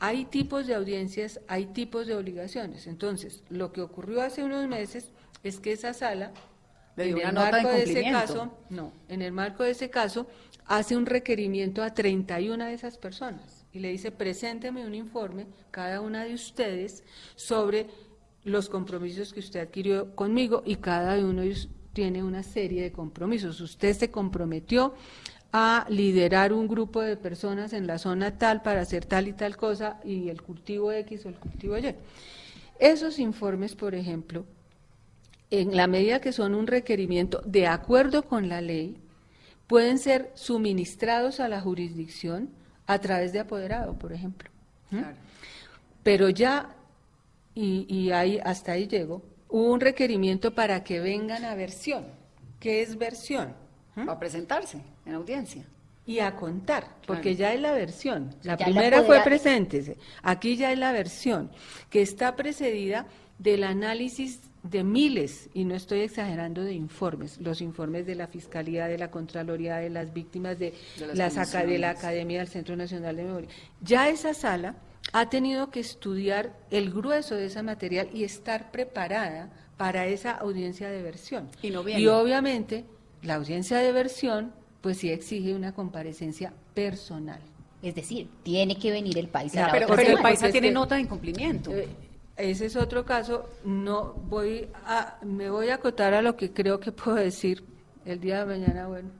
[0.00, 2.88] Hay tipos de audiencias, hay tipos de obligaciones.
[2.88, 5.12] Entonces, lo que ocurrió hace unos meses
[5.44, 6.32] es que esa sala,
[6.96, 10.26] en una el nota marco de ese caso, no, en el marco de ese caso,
[10.66, 16.00] hace un requerimiento a 31 de esas personas y le dice, presénteme un informe, cada
[16.00, 17.86] una de ustedes, sobre
[18.44, 21.42] los compromisos que usted adquirió conmigo y cada uno
[21.92, 23.60] tiene una serie de compromisos.
[23.60, 24.94] Usted se comprometió
[25.52, 29.56] a liderar un grupo de personas en la zona tal para hacer tal y tal
[29.56, 31.94] cosa y el cultivo X o el cultivo Y.
[32.78, 34.44] Esos informes, por ejemplo,
[35.52, 38.96] en la medida que son un requerimiento de acuerdo con la ley,
[39.66, 42.48] pueden ser suministrados a la jurisdicción
[42.86, 44.50] a través de apoderado, por ejemplo.
[44.90, 44.98] ¿Mm?
[44.98, 45.16] Claro.
[46.02, 46.74] Pero ya,
[47.54, 52.06] y, y ahí, hasta ahí llego, hubo un requerimiento para que vengan a versión.
[52.58, 53.54] ¿Qué es versión?
[53.94, 54.08] ¿Mm?
[54.08, 55.64] A presentarse en audiencia.
[56.04, 58.34] y a contar, porque ya es la versión.
[58.42, 59.96] La Ya la primera fue preséntese.
[60.22, 61.50] Aquí ya es la versión,
[61.90, 63.06] que está precedida
[63.42, 68.86] del análisis de miles, y no estoy exagerando, de informes, los informes de la Fiscalía,
[68.86, 71.90] de la Contraloría, de las víctimas, de, De las las aca- de la.
[71.90, 73.48] Academia del Centro Nacional de Memoria.
[73.80, 74.76] Ya esa sala
[75.12, 80.88] ha tenido que estudiar el grueso de ese material y estar preparada para esa audiencia
[80.90, 81.48] de versión.
[81.60, 82.00] Y no viene.
[82.00, 82.84] Y obviamente
[83.22, 87.40] la audiencia de versión pues sí exige una comparecencia personal.
[87.82, 91.00] Es decir, tiene que venir el la Pero, pero el es tiene que- nota de
[91.00, 91.72] incumplimiento.
[91.72, 91.88] Eh,
[92.36, 96.80] ese es otro caso, no voy a me voy a acotar a lo que creo
[96.80, 97.64] que puedo decir
[98.04, 99.10] el día de mañana, bueno.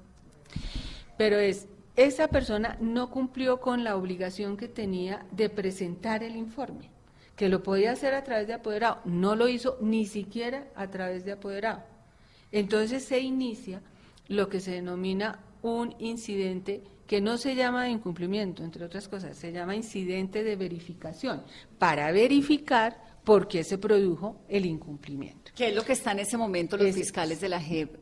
[1.16, 6.88] Pero es esa persona no cumplió con la obligación que tenía de presentar el informe,
[7.36, 11.24] que lo podía hacer a través de apoderado, no lo hizo ni siquiera a través
[11.24, 11.82] de apoderado.
[12.50, 13.82] Entonces se inicia
[14.28, 19.52] lo que se denomina un incidente que no se llama incumplimiento, entre otras cosas, se
[19.52, 21.42] llama incidente de verificación,
[21.78, 25.52] para verificar por qué se produjo el incumplimiento.
[25.54, 27.96] ¿Qué es lo que está en ese momento los fiscales de la JEP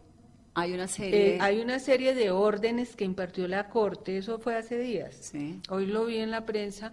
[0.55, 1.35] Hay una serie.
[1.35, 5.17] Eh, hay una serie de órdenes que impartió la Corte, eso fue hace días.
[5.33, 5.61] Sí.
[5.71, 6.93] Hoy lo vi en la prensa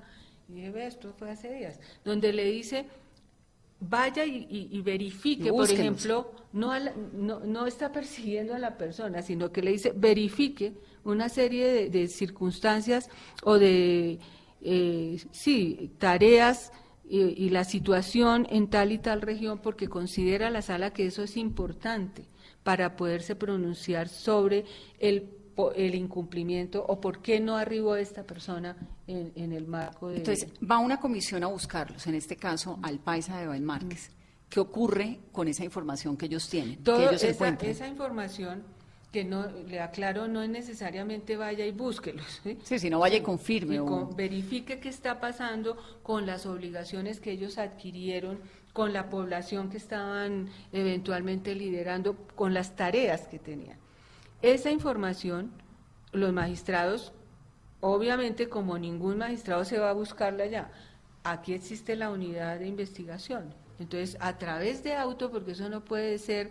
[0.50, 2.88] y dije, ve, esto fue hace días, donde le dice,
[3.80, 8.56] vaya y, y- y verifique, Y por ejemplo, no, a la- no, no está persiguiendo
[8.56, 10.74] a la persona, sino que le dice, verifique
[11.12, 13.10] una serie de, de circunstancias
[13.44, 14.20] o de,
[14.62, 16.72] eh, sí, tareas
[17.10, 21.24] y, y la situación en tal y tal región, porque considera la sala que eso
[21.24, 22.26] es importante
[22.64, 24.66] para poderse pronunciar sobre
[25.00, 25.30] el,
[25.76, 28.76] el incumplimiento o por qué no arribó esta persona
[29.08, 30.18] en, en el marco de...
[30.18, 34.12] Entonces, va una comisión a buscarlos, en este caso al paisa de Bain Márquez.
[34.50, 36.78] ¿Qué ocurre con esa información que ellos tienen?
[36.78, 38.64] que Toda ellos esa, esa información
[39.12, 42.42] que no le aclaro no es necesariamente vaya y búsquelos.
[42.44, 42.58] ¿sí?
[42.64, 43.76] Sí, si no vaya y confirme.
[43.76, 48.40] Y o- con- verifique qué está pasando con las obligaciones que ellos adquirieron,
[48.74, 53.78] con la población que estaban eventualmente liderando, con las tareas que tenían.
[54.42, 55.52] Esa información,
[56.12, 57.12] los magistrados,
[57.80, 60.72] obviamente como ningún magistrado se va a buscarla ya,
[61.24, 63.54] aquí existe la unidad de investigación.
[63.80, 66.50] Entonces, a través de auto, porque eso no puede ser,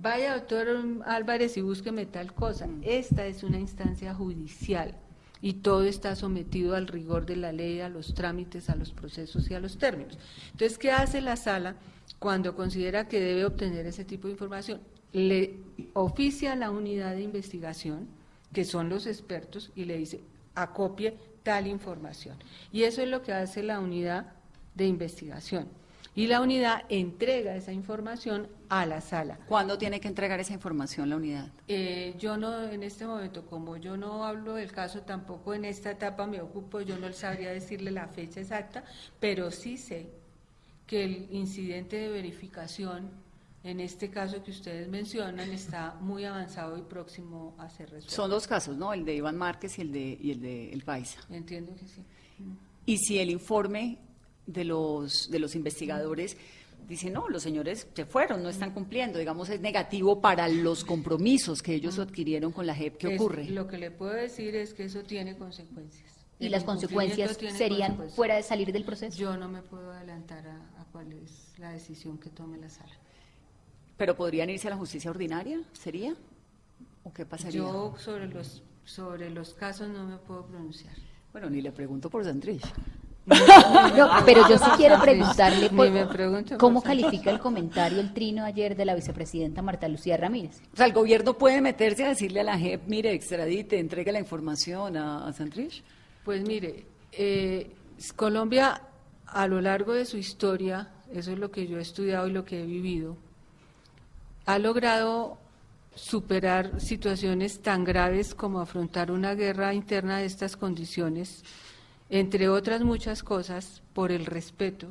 [0.00, 0.68] vaya doctor
[1.06, 2.68] Álvarez y búsqueme tal cosa.
[2.82, 4.94] Esta es una instancia judicial
[5.40, 9.50] y todo está sometido al rigor de la ley, a los trámites, a los procesos
[9.50, 10.18] y a los términos.
[10.52, 11.76] Entonces, ¿qué hace la sala
[12.18, 14.80] cuando considera que debe obtener ese tipo de información?
[15.12, 15.54] Le
[15.94, 18.08] oficia a la unidad de investigación,
[18.52, 20.20] que son los expertos, y le dice,
[20.54, 22.36] acopie tal información.
[22.72, 24.32] Y eso es lo que hace la unidad
[24.74, 25.68] de investigación.
[26.16, 29.38] Y la unidad entrega esa información a la sala.
[29.46, 31.52] ¿Cuándo tiene que entregar esa información la unidad?
[31.68, 35.90] Eh, yo no, en este momento, como yo no hablo del caso, tampoco en esta
[35.90, 38.82] etapa me ocupo, yo no sabría decirle la fecha exacta,
[39.20, 40.08] pero sí sé
[40.86, 43.10] que el incidente de verificación,
[43.62, 48.14] en este caso que ustedes mencionan, está muy avanzado y próximo a ser resuelto.
[48.14, 48.94] Son dos casos, ¿no?
[48.94, 51.20] El de Iván Márquez y el de, y el de El Paisa.
[51.28, 52.02] Entiendo que sí.
[52.86, 53.98] Y si el informe
[54.46, 56.36] de los, de los investigadores
[56.88, 61.62] dice, no, los señores se fueron, no están cumpliendo, digamos, es negativo para los compromisos
[61.62, 63.46] que ellos adquirieron con la JEP, ¿qué Es- ocurre?
[63.46, 66.04] Lo que le puedo decir es que eso tiene consecuencias.
[66.38, 68.14] ¿Y las consecuencias serían consecuencias.
[68.14, 69.16] fuera de salir del proceso?
[69.18, 72.92] Yo no me puedo adelantar a, a cuál es la decisión que tome la sala.
[73.96, 75.58] ¿Pero podrían irse a la justicia ordinaria?
[75.72, 76.14] ¿Sería?
[77.04, 77.60] ¿O qué pasaría?
[77.60, 80.94] Yo sobre los sobre los casos no me puedo pronunciar.
[81.32, 82.62] Bueno, ni le pregunto por Santrich.
[83.26, 85.86] No, pero yo sí quiero preguntarle por-
[86.58, 90.60] cómo califica el comentario, el trino ayer de la vicepresidenta Marta Lucía Ramírez.
[90.72, 94.20] O sea, el gobierno puede meterse a decirle a la JEP, mire, extradite, entregue la
[94.20, 95.82] información a, a Santrich.
[96.24, 97.70] Pues mire, eh,
[98.14, 98.80] Colombia
[99.26, 102.44] a lo largo de su historia, eso es lo que yo he estudiado y lo
[102.44, 103.16] que he vivido,
[104.44, 105.38] ha logrado
[105.96, 111.42] superar situaciones tan graves como afrontar una guerra interna de estas condiciones,
[112.10, 114.88] entre otras muchas cosas, por el respeto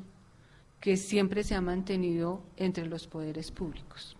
[0.79, 4.15] que siempre se ha mantenido entre los poderes públicos,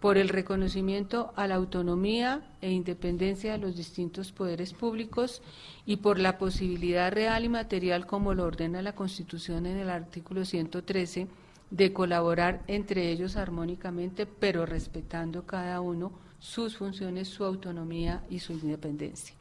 [0.00, 5.40] por el reconocimiento a la autonomía e independencia de los distintos poderes públicos
[5.86, 10.44] y por la posibilidad real y material, como lo ordena la Constitución en el artículo
[10.44, 11.28] 113,
[11.70, 18.52] de colaborar entre ellos armónicamente, pero respetando cada uno sus funciones, su autonomía y su
[18.52, 19.34] independencia.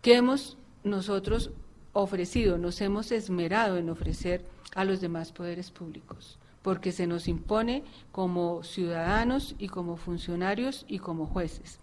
[0.00, 1.50] ¿Qué hemos nosotros
[1.92, 2.58] ofrecido?
[2.58, 8.62] Nos hemos esmerado en ofrecer a los demás poderes públicos, porque se nos impone como
[8.62, 11.78] ciudadanos y como funcionarios y como jueces.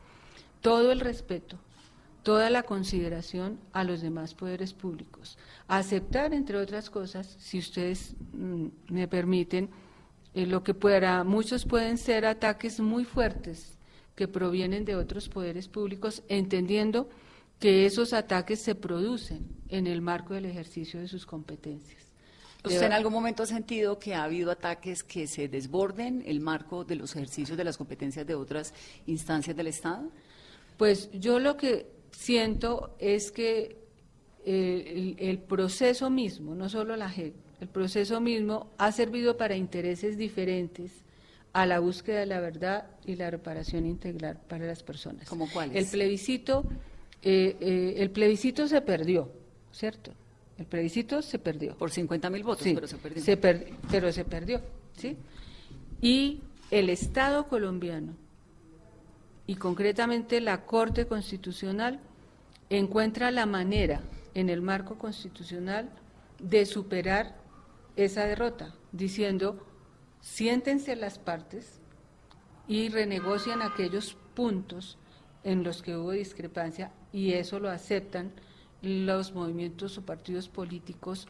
[0.62, 1.58] Todo el respeto,
[2.24, 5.38] toda la consideración a los demás poderes públicos.
[5.68, 9.70] Aceptar, entre otras cosas, si ustedes mm, me permiten,
[10.34, 13.78] eh, lo que para muchos pueden ser ataques muy fuertes
[14.16, 17.10] que provienen de otros poderes públicos, entendiendo
[17.60, 22.10] que esos ataques se producen en el marco del ejercicio de sus competencias.
[22.64, 26.84] ¿Usted en algún momento ha sentido que ha habido ataques que se desborden el marco
[26.84, 28.74] de los ejercicios de las competencias de otras
[29.06, 30.10] instancias del Estado?
[30.78, 33.78] Pues yo lo que siento es que
[34.46, 39.56] eh, el, el proceso mismo, no solo la JEP, el proceso mismo ha servido para
[39.56, 40.92] intereses diferentes
[41.54, 45.28] a la búsqueda de la verdad y la reparación integral para las personas.
[45.28, 45.76] ¿Cómo cuáles?
[45.76, 46.66] El plebiscito,
[47.22, 49.32] eh, eh, el plebiscito se perdió,
[49.72, 50.12] ¿cierto?
[50.58, 51.76] El plebiscito se perdió.
[51.78, 53.40] Por 50 mil votos, Sí, pero se perdió.
[53.42, 54.62] per- pero se perdió,
[54.98, 55.18] ¿sí?
[56.02, 56.42] Y
[56.72, 58.14] el Estado colombiano,
[59.48, 62.00] y concretamente la Corte Constitucional,
[62.70, 64.02] encuentra la manera
[64.36, 65.90] en el marco constitucional
[66.40, 67.36] de superar
[67.96, 69.66] esa derrota, diciendo,
[70.22, 71.80] siéntense las partes
[72.68, 74.98] y renegocian aquellos puntos
[75.44, 78.32] en los que hubo discrepancia y eso lo aceptan
[78.82, 81.28] los movimientos o partidos políticos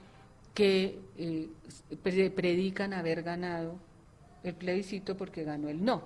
[0.54, 1.50] que eh,
[2.04, 3.76] predican haber ganado
[4.44, 6.04] el plebiscito porque ganó el no.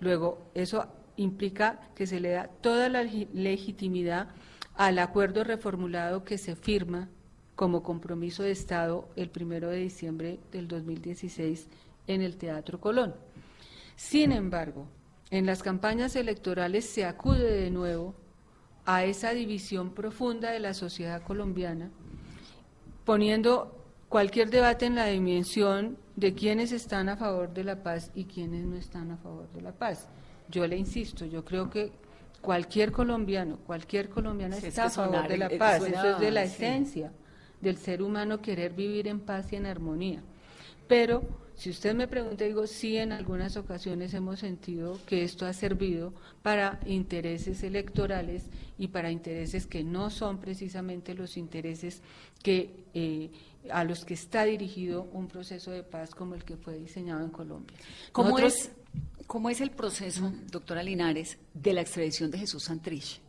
[0.00, 0.86] Luego, eso
[1.16, 4.28] implica que se le da toda la legitimidad
[4.74, 7.08] al acuerdo reformulado que se firma
[7.54, 11.68] como compromiso de Estado el primero de diciembre del 2016
[12.06, 13.14] en el Teatro Colón.
[13.96, 14.86] Sin embargo,
[15.30, 18.14] en las campañas electorales se acude de nuevo
[18.86, 21.90] a esa división profunda de la sociedad colombiana,
[23.04, 23.76] poniendo
[24.08, 28.64] cualquier debate en la dimensión de quienes están a favor de la paz y quienes
[28.64, 30.08] no están a favor de la paz.
[30.48, 31.92] Yo le insisto, yo creo que
[32.40, 37.12] cualquier colombiano, cualquier colombiana está a favor de la paz, eso es de la esencia
[37.60, 40.22] del ser humano querer vivir en paz y en armonía.
[40.86, 41.22] Pero
[41.56, 46.12] si usted me pregunta, digo, sí, en algunas ocasiones hemos sentido que esto ha servido
[46.42, 48.44] para intereses electorales
[48.78, 52.02] y para intereses que no son precisamente los intereses
[52.42, 53.30] que eh,
[53.70, 57.30] a los que está dirigido un proceso de paz como el que fue diseñado en
[57.30, 57.76] Colombia.
[58.12, 58.70] ¿Cómo, es,
[59.26, 63.22] ¿Cómo es el proceso, doctora Linares, de la extradición de Jesús Santrich?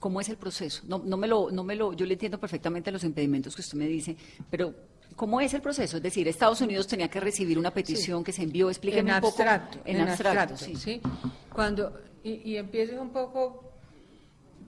[0.00, 0.84] ¿Cómo es el proceso?
[0.86, 3.76] No, no, me lo, no me lo, yo le entiendo perfectamente los impedimentos que usted
[3.76, 4.16] me dice,
[4.48, 4.74] pero
[5.18, 5.98] ¿cómo es el proceso?
[5.98, 9.42] Es decir, Estados Unidos tenía que recibir una petición que se envió, explíqueme un poco.
[9.84, 11.02] en, abstracto, sí.
[11.52, 13.64] Cuando, y, y empiezo un poco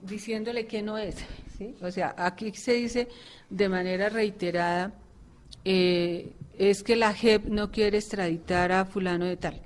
[0.03, 1.15] diciéndole que no es,
[1.57, 1.75] ¿sí?
[1.81, 3.07] O sea, aquí se dice
[3.49, 4.93] de manera reiterada,
[5.65, 9.61] eh, es que la JEP no quiere extraditar a fulano de tal,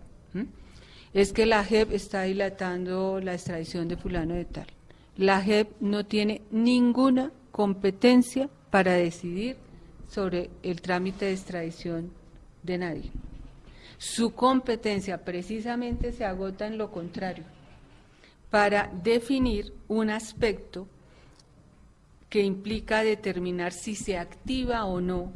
[1.13, 4.67] es que la JEP está dilatando la extradición de fulano de tal
[5.17, 9.57] la JEP no tiene ninguna competencia para decidir
[10.08, 12.12] sobre el trámite de extradición
[12.64, 13.12] de nadie.
[13.97, 17.45] Su competencia precisamente se agota en lo contrario,
[18.49, 20.88] para definir un aspecto
[22.30, 25.32] que implica determinar si se activa o no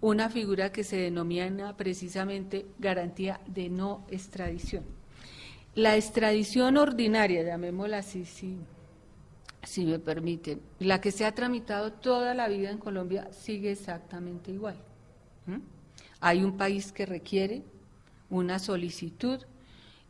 [0.00, 4.84] una figura que se denomina precisamente garantía de no extradición.
[5.74, 8.56] La extradición ordinaria, llamémosla así, sí,
[9.62, 14.50] si me permiten, la que se ha tramitado toda la vida en Colombia sigue exactamente
[14.50, 14.76] igual.
[16.20, 17.62] Hay un país que requiere
[18.28, 19.40] una solicitud,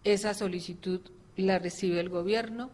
[0.05, 1.01] esa solicitud
[1.36, 2.70] la recibe el gobierno,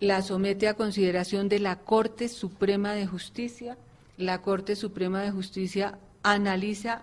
[0.00, 3.78] la somete a consideración de la Corte Suprema de Justicia,
[4.18, 7.02] la Corte Suprema de Justicia analiza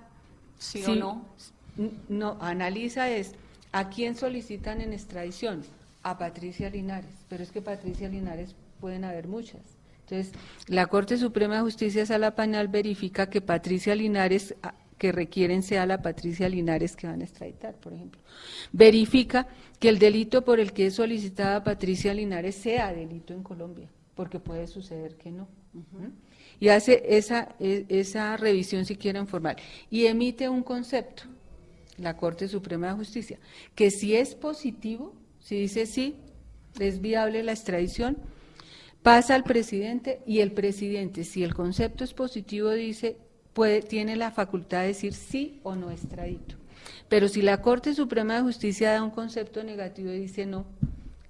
[0.60, 1.26] sí o no.
[2.08, 3.34] No, analiza es
[3.72, 5.64] a quién solicitan en extradición
[6.04, 9.62] a Patricia Linares, pero es que Patricia Linares pueden haber muchas.
[10.02, 10.34] Entonces,
[10.68, 15.86] la Corte Suprema de Justicia Sala Panal verifica que Patricia Linares ah, que requieren sea
[15.86, 18.22] la Patricia Linares que van a extraditar, por ejemplo.
[18.72, 19.48] Verifica
[19.80, 24.40] que el delito por el que es solicitada Patricia Linares sea delito en Colombia, porque
[24.40, 25.48] puede suceder que no.
[26.60, 29.58] Y hace esa, e, esa revisión si quieren formal.
[29.90, 31.24] Y emite un concepto,
[31.98, 33.40] la Corte Suprema de Justicia,
[33.76, 36.16] que si es positivo, si dice sí,
[36.80, 38.18] es viable la extradición,
[39.04, 43.18] pasa al presidente y el presidente, si el concepto es positivo, dice,
[43.54, 46.56] puede, tiene la facultad de decir sí o no extradito.
[47.10, 50.66] Pero si la Corte Suprema de Justicia da un concepto negativo y dice no,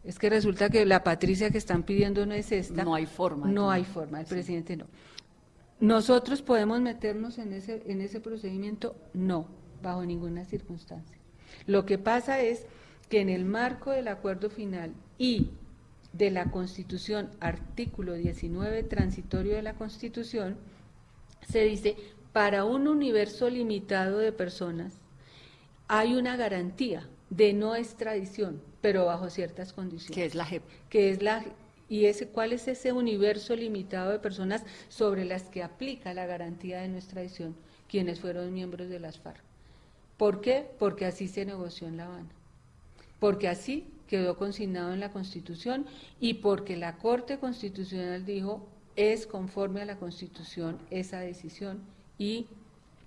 [0.04, 2.84] es que resulta que la Patricia que están pidiendo no es esta.
[2.84, 3.48] No hay forma.
[3.48, 4.86] No hay forma, el presidente no.
[5.80, 8.96] ¿Nosotros podemos meternos en ese, en ese procedimiento?
[9.14, 9.48] No,
[9.82, 11.18] bajo ninguna circunstancia.
[11.66, 12.66] Lo que pasa es
[13.10, 15.52] que en el marco del acuerdo final y
[16.14, 20.58] de la Constitución, artículo 19 transitorio de la Constitución,
[21.48, 21.96] se dice,
[22.32, 24.94] para un universo limitado de personas
[25.88, 30.16] hay una garantía de no extradición, pero bajo ciertas condiciones.
[30.16, 30.64] Que es la JEP.
[30.90, 31.44] Que es la
[31.90, 36.82] y ese cuál es ese universo limitado de personas sobre las que aplica la garantía
[36.82, 37.56] de no extradición,
[37.88, 39.44] quienes fueron miembros de las FARC.
[40.18, 40.66] ¿Por qué?
[40.80, 42.30] Porque así se negoció en La Habana
[43.24, 45.86] porque así quedó consignado en la Constitución
[46.20, 48.68] y porque la Corte Constitucional dijo
[48.98, 51.80] es conforme a la Constitución esa decisión
[52.18, 52.48] y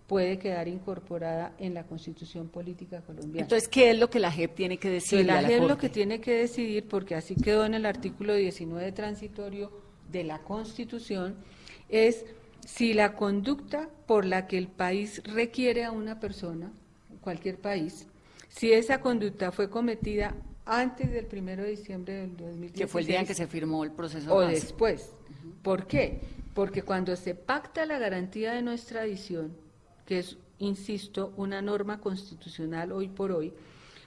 [0.06, 3.42] puede quedar incorporada en la Constitución Política Colombiana.
[3.42, 5.26] Entonces, ¿qué es lo que la JEP tiene que decir?
[5.26, 9.70] la, JEP lo que tiene que decidir, porque así quedó en el artículo 19 transitorio
[10.10, 11.34] de la Constitución,
[11.90, 12.24] es
[12.64, 16.72] si la conducta por la que el país requiere a una persona,
[17.20, 18.06] cualquier país,
[18.48, 20.34] si esa conducta fue cometida
[20.64, 22.72] antes del 1 de diciembre del 2016.
[22.72, 24.34] Que fue el día en que se firmó el proceso.
[24.34, 25.12] O después.
[25.62, 26.20] ¿Por qué?
[26.54, 29.56] Porque cuando se pacta la garantía de no extradición,
[30.06, 33.52] que es, insisto, una norma constitucional hoy por hoy,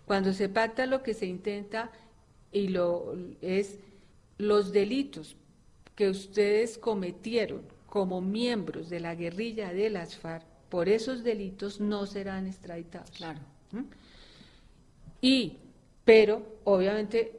[0.06, 1.92] cuando se pacta lo que se intenta
[2.52, 3.80] y lo es
[4.38, 5.36] los delitos
[5.96, 12.06] que ustedes cometieron como miembros de la guerrilla de las FARC, por esos delitos no
[12.06, 13.12] serán extraditados.
[13.12, 13.40] Claro.
[13.72, 13.84] ¿Mm?
[15.22, 15.58] Y,
[16.06, 17.34] pero obviamente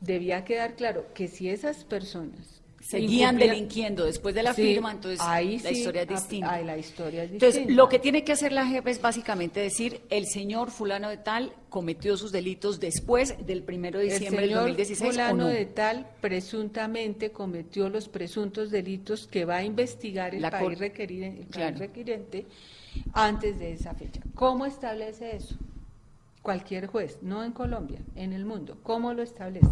[0.00, 5.18] debía quedar claro que si esas personas Seguían delinquiendo después de la Sí, firma, entonces
[5.22, 6.52] ahí la sí, historia es ah, distinta.
[6.52, 7.82] ah, la historia es Entonces, distinta.
[7.82, 11.54] lo que tiene que hacer la JEP es básicamente decir, el señor fulano de tal
[11.70, 15.48] cometió sus delitos después del primero de el diciembre del señor 2016 o fulano no.
[15.48, 21.40] de tal presuntamente cometió los presuntos delitos que va a investigar el La país requerente,
[21.40, 21.78] el país Claro.
[21.78, 22.46] requirente
[23.14, 24.20] antes de esa fecha.
[24.34, 25.56] ¿Cómo establece eso?
[26.44, 28.76] Cualquier juez, no en Colombia, en el mundo.
[28.82, 29.66] ¿Cómo lo establece?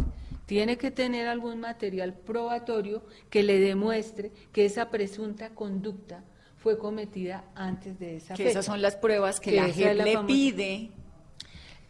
[0.46, 6.24] Tiene que tener algún material probatorio que le demuestre que esa presunta conducta
[6.56, 8.50] fue cometida antes de esa Que fecha.
[8.52, 10.90] esas son las pruebas que, Que la JEP le famosa- pide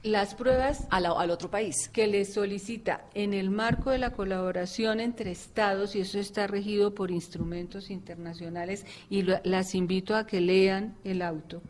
[0.03, 1.89] Las pruebas a la- al otro país.
[1.89, 6.93] que le solicita en el marco de la colaboración entre estados, y eso está regido
[6.93, 11.63] por instrumentos internacionales, y lo- las invito a que lean el auto.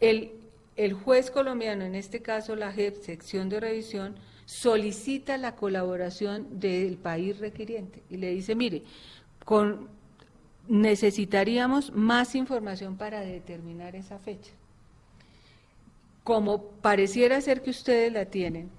[0.00, 0.32] El,
[0.76, 6.96] el juez colombiano, en este caso la JEP, sección de revisión, solicita la colaboración del
[6.96, 8.82] país requiriente y le dice, mire,
[9.44, 9.88] con,
[10.68, 14.52] necesitaríamos más información para determinar esa fecha.
[16.24, 18.70] Como pareciera ser que ustedes la tienen,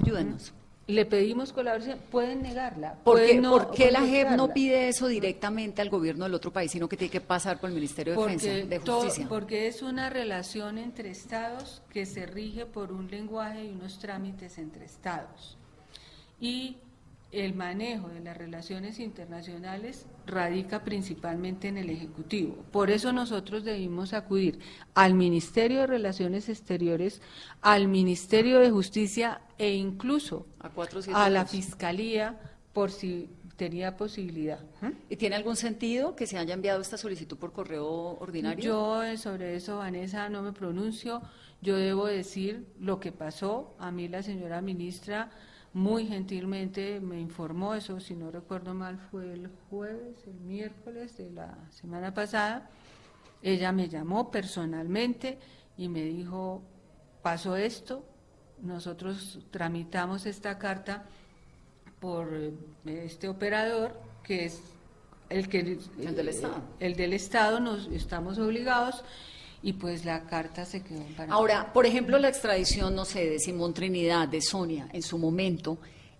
[0.00, 0.52] Ayúdenos.
[0.88, 2.94] Le pedimos colaboración, pueden negarla.
[3.02, 6.52] ¿Por qué, no por qué la JEP no pide eso directamente al gobierno del otro
[6.52, 9.26] país, sino que tiene que pasar por el Ministerio de Defensa, de to- Justicia?
[9.28, 14.58] porque es una relación entre estados que se rige por un lenguaje y unos trámites
[14.58, 15.56] entre estados.
[16.40, 16.76] Y
[17.32, 22.64] el manejo de las relaciones internacionales radica principalmente en el Ejecutivo.
[22.70, 24.58] Por eso nosotros debimos acudir
[24.94, 27.20] al Ministerio de Relaciones Exteriores,
[27.60, 31.46] al Ministerio de Justicia e incluso A cuatro o siete a la.
[31.46, 32.38] Fiscalía
[32.72, 34.60] por si tenía posibilidad.
[35.08, 38.62] ¿Y tiene algún sentido que se haya enviado esta solicitud por correo ordinario?
[38.62, 41.22] Yo eh, sobre eso, Vanessa, no me pronuncio.
[41.62, 43.74] Yo debo decir lo que pasó.
[43.78, 45.30] A mí la señora ministra
[45.76, 51.30] muy gentilmente me informó eso, si no recuerdo mal, fue el jueves, el miércoles de
[51.30, 52.70] la semana pasada.
[53.42, 55.38] Ella me llamó personalmente
[55.76, 56.62] y me dijo,
[57.20, 58.06] pasó esto,
[58.62, 61.04] nosotros tramitamos esta carta
[62.00, 62.54] por eh,
[62.86, 64.62] este operador que es
[65.28, 66.62] el que El del Estado.
[66.80, 69.04] el del Estado nos estamos obligados
[69.66, 71.34] y pues la carta se quedó en Panamá.
[71.34, 75.78] Ahora, por ejemplo, la extradición, no sé, de Simón Trinidad, de Sonia, en su momento,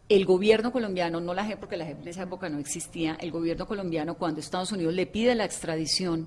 [0.08, 3.30] el gobierno colombiano, no la JEP, porque la JEP en esa época no existía, el
[3.30, 6.26] gobierno colombiano, cuando Estados Unidos le pide la extradición,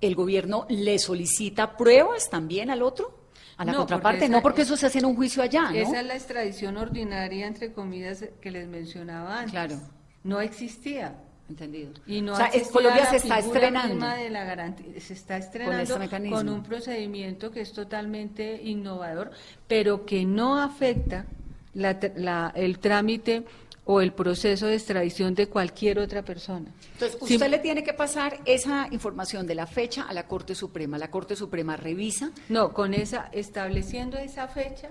[0.00, 3.20] el gobierno le solicita pruebas también al otro,
[3.56, 5.70] a la No, porque contraparte, esa- no porque eso se hace en un juicio allá,
[5.70, 5.76] ¿no?
[5.76, 9.52] Esa es la extradición ordinaria entre comillas que les mencionaba antes.
[9.52, 9.76] Claro.
[10.24, 11.22] No existía.
[11.52, 11.92] Entendido.
[12.06, 14.06] Y no o sea, es- Colombia se está estrenando.
[14.06, 15.98] de la garantía, se está estrenando
[16.30, 19.30] con un procedimiento que es totalmente innovador,
[19.68, 21.26] pero que no afecta
[21.74, 23.44] la la- el trámite
[23.84, 26.70] o el proceso de extradición de cualquier otra persona.
[26.94, 30.96] Entonces, usted le tiene que pasar esa información de la fecha a la Corte Suprema.
[30.98, 34.90] La Corte Suprema revisa No, con esa, estableciendo esa fecha,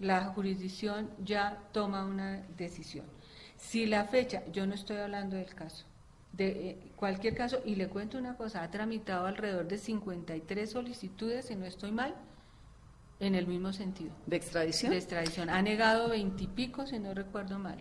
[0.00, 3.04] la jurisdicción ya toma una decisión.
[3.56, 5.84] Si la fecha, yo no estoy hablando del caso,
[6.32, 11.46] de eh, cualquier caso, y le cuento una cosa, ha tramitado alrededor de 53 solicitudes,
[11.46, 12.14] si no estoy mal,
[13.20, 14.90] en el mismo sentido, de extradición.
[14.92, 15.50] de extradición.
[15.50, 17.78] Ha negado veintipico, si no recuerdo mal.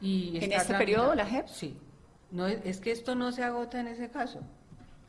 [0.00, 0.78] Y ¿En este tramitado.
[0.78, 1.48] periodo, la JEP?
[1.48, 1.76] Sí.
[2.30, 4.40] No, es, que esto no se agota en ese caso.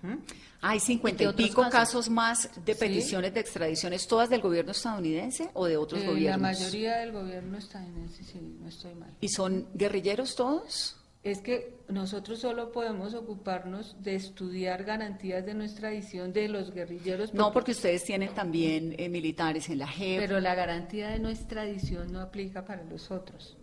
[0.01, 0.15] ¿Mm?
[0.61, 1.71] Hay cincuenta ¿Y pico casos?
[1.71, 2.79] casos más de Sí.
[2.81, 6.41] peticiones de extradiciones, todas del gobierno estadounidense o de otros Eh, gobiernos.
[6.41, 9.09] La mayoría del gobierno estadounidense, sí, no estoy mal.
[9.21, 10.97] ¿Y son guerrilleros todos?
[11.23, 17.33] Es que nosotros solo podemos ocuparnos de estudiar garantías de nuestra edición de los guerrilleros.
[17.33, 20.19] No, porque ustedes tienen también eh, militares en la JEP.
[20.19, 23.55] Pero la garantía de nuestra edición no aplica para los otros.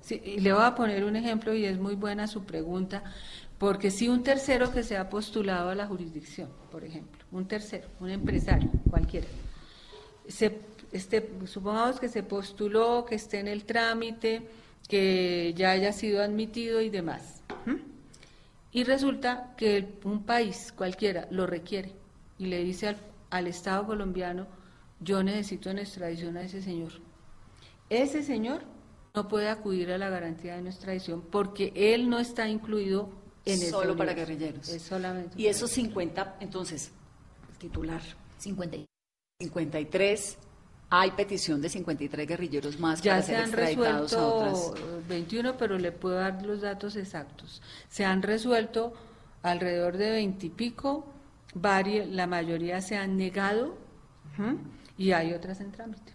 [0.00, 3.02] Sí, y le voy a poner un ejemplo y es muy buena su pregunta,
[3.58, 7.88] porque si un tercero que se ha postulado a la jurisdicción, por ejemplo, un tercero,
[7.98, 9.26] un empresario, cualquiera,
[10.28, 10.60] se,
[10.92, 14.46] este, supongamos que se postuló, que esté en el trámite,
[14.88, 17.42] que ya haya sido admitido y demás.
[18.72, 21.92] Y resulta que el- un país cualquiera lo requiere
[22.38, 22.96] y le dice al,
[23.30, 24.46] al Estado colombiano,
[25.00, 26.92] yo necesito en extradición a ese señor.
[27.88, 28.62] Ese señor
[29.14, 33.10] no puede acudir a la garantía de nuestra extradición porque él no está incluido
[33.46, 34.68] en ese Solo para guerrilleros.
[34.68, 36.90] Es solamente Y esos 50, entonces,
[37.52, 38.02] el titular,
[38.38, 38.86] 50 y-
[39.40, 40.38] 53
[40.88, 44.72] Hay petición de 53 guerrilleros más Ya para se ser han extraditados a otras.
[44.80, 47.60] eh, 21, pero le puedo dar los datos exactos.
[47.88, 48.92] Se han resuelto
[49.42, 51.06] alrededor de 20 y pico,
[52.10, 53.76] la mayoría se han negado
[54.98, 56.12] y hay otras en trámite.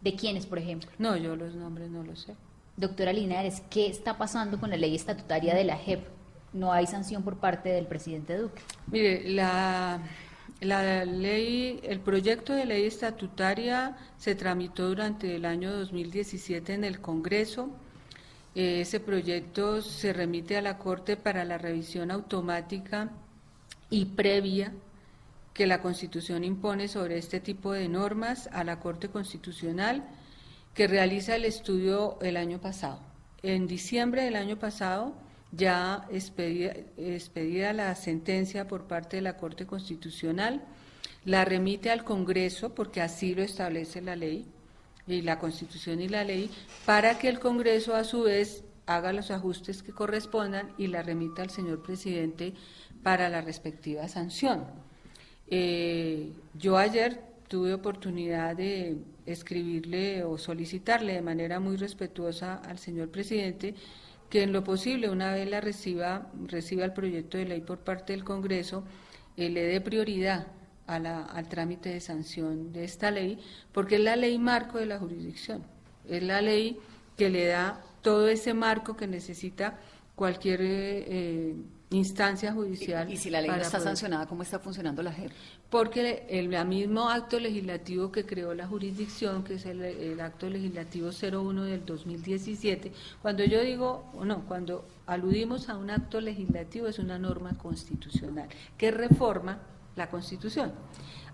[0.00, 0.90] ¿De quiénes, por ejemplo?
[0.98, 2.36] No, yo los nombres no los sé.
[2.76, 6.06] Doctora Linares, ¿qué está pasando con la ley estatutaria de la JEP?
[6.52, 8.62] No hay sanción por parte del presidente Duque.
[8.86, 10.00] Mire, la,
[10.60, 17.00] la ley, el proyecto de ley estatutaria se tramitó durante el año 2017 en el
[17.00, 17.68] Congreso.
[18.54, 23.10] Eh, Ese proyecto se remite a la Corte para la revisión automática
[23.90, 24.72] y previa
[25.52, 30.04] que la Constitución impone sobre este tipo de normas a la Corte Constitucional,
[30.74, 33.00] que realiza el estudio el año pasado.
[33.42, 35.14] En diciembre del año pasado,
[35.52, 40.62] ya expedida, la sentencia por parte de la Corte Constitucional,
[41.24, 44.46] la remite al Congreso, porque así lo establece la ley,
[45.06, 46.50] y la Constitución y la ley,
[46.84, 51.42] para que el Congreso a su vez haga los ajustes que correspondan y la remita
[51.42, 52.54] al señor presidente
[53.02, 54.64] para la respectiva sanción.
[55.48, 63.10] Eh, yo ayer tuve oportunidad de escribirle o solicitarle de manera muy respetuosa al señor
[63.10, 63.74] presidente
[64.30, 68.12] que en lo posible, una vez la reciba, reciba el proyecto de ley por parte
[68.12, 68.84] del Congreso,
[69.36, 70.46] eh, le dé prioridad
[70.86, 73.38] a la- al trámite de sanción de esta ley,
[73.72, 75.62] porque es la ley marco de la jurisdicción,
[76.08, 76.78] es la ley
[77.16, 79.78] que le da todo ese marco que necesita
[80.14, 81.54] cualquier eh, eh,
[81.90, 83.08] instancia judicial.
[83.08, 85.30] Y, y si la ley no está poder- sancionada, ¿cómo está funcionando la JEP?
[85.70, 90.48] porque el, el mismo acto legislativo que creó la jurisdicción, que es el, el acto
[90.48, 96.98] legislativo 01 del 2017, cuando yo digo, no, cuando aludimos a un acto legislativo es
[97.00, 99.58] una norma constitucional que reforma
[99.96, 100.72] la Constitución.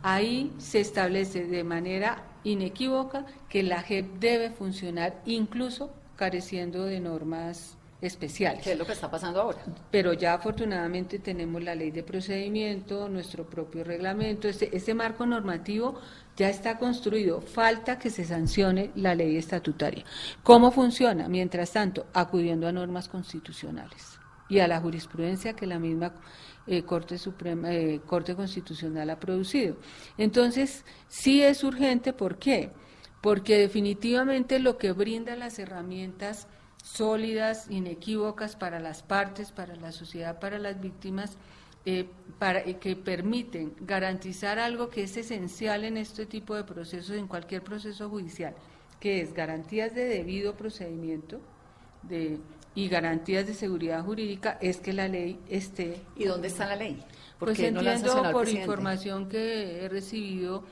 [0.03, 7.77] Ahí se establece de manera inequívoca que la JEP debe funcionar incluso careciendo de normas
[8.03, 9.61] especiales ¿Qué es lo que está pasando ahora?
[9.91, 15.99] pero ya afortunadamente tenemos la ley de procedimiento, nuestro propio reglamento, este, este marco normativo
[16.37, 20.05] ya está construido, falta que se sancione la ley estatutaria.
[20.43, 21.29] ¿Cómo funciona?
[21.29, 26.15] Mientras tanto, acudiendo a normas constitucionales y a la jurisprudencia que la misma
[26.67, 29.77] eh, Corte Suprema, eh, Corte Constitucional ha producido.
[30.17, 32.71] Entonces, sí es urgente, ¿por qué?
[33.21, 36.49] Porque definitivamente lo que brinda las herramientas
[36.83, 41.39] sólidas, inequívocas para las partes, para la sociedad, para las víctimas,
[41.87, 42.09] eh,
[42.39, 47.29] para, eh, que permiten garantizar algo que es esencial en este tipo de procesos, en
[47.29, 48.55] cualquier proceso judicial,
[49.01, 51.41] que es garantías de debido procedimiento
[52.03, 52.41] de,
[52.75, 57.03] y garantías de seguridad jurídica, es que la ley esté ¿Y dónde está la ley?
[57.39, 58.61] ¿Por pues no entiendo por presidente?
[58.61, 60.65] información que he recibido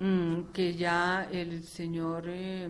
[0.00, 2.68] mm, que ya el señor eh,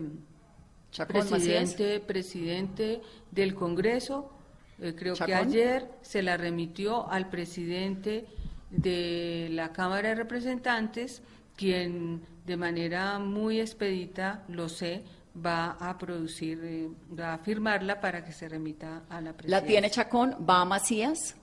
[0.93, 1.39] Chacón Macías.
[1.73, 4.31] presidente presidente del Congreso
[4.79, 8.25] eh, creo que ayer se la remitió al presidente
[8.69, 11.21] de la Cámara de Representantes
[11.57, 15.03] quien de manera muy expedita lo sé
[15.35, 16.89] va a producir eh,
[17.19, 20.37] va a firmarla para que se remita a la presidencia ¿La tiene Chacón?
[20.47, 21.35] ¿Va a Macías?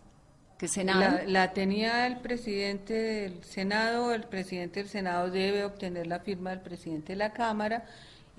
[0.59, 1.01] ¿Qué Senado?
[1.01, 6.51] la, la tenía el presidente del Senado, el presidente del Senado debe obtener la firma
[6.51, 7.87] del presidente de la Cámara.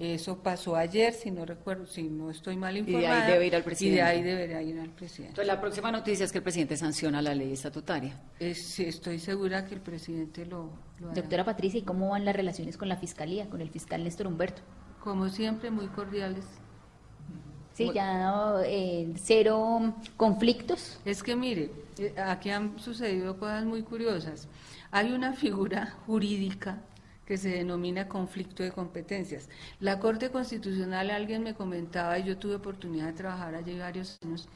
[0.03, 3.27] Eso pasó ayer, si no recuerdo, si no estoy mal de ahí informada.
[3.27, 3.95] debe ir al Y presidente.
[3.97, 5.29] de ahí debería ir al presidente.
[5.29, 8.19] Entonces, la próxima noticia es que el presidente sanciona la ley estatutaria.
[8.39, 11.21] Es- sí, estoy segura que el presidente lo, lo hará.
[11.21, 14.63] Doctora Patricia, ¿y cómo van las relaciones con la Fiscalía, con el fiscal Néstor Humberto?
[15.03, 16.45] Como siempre, muy cordiales.
[17.73, 20.99] Sí, ya eh, cero conflictos.
[21.05, 24.47] Es que mire, eh, aquí han sucedido cosas muy curiosas.
[24.91, 26.81] Hay una figura jurídica
[27.31, 29.47] que se denomina conflicto de competencias.
[29.79, 34.49] La Corte Constitucional, alguien me comentaba, y yo tuve oportunidad de trabajar allí varios años,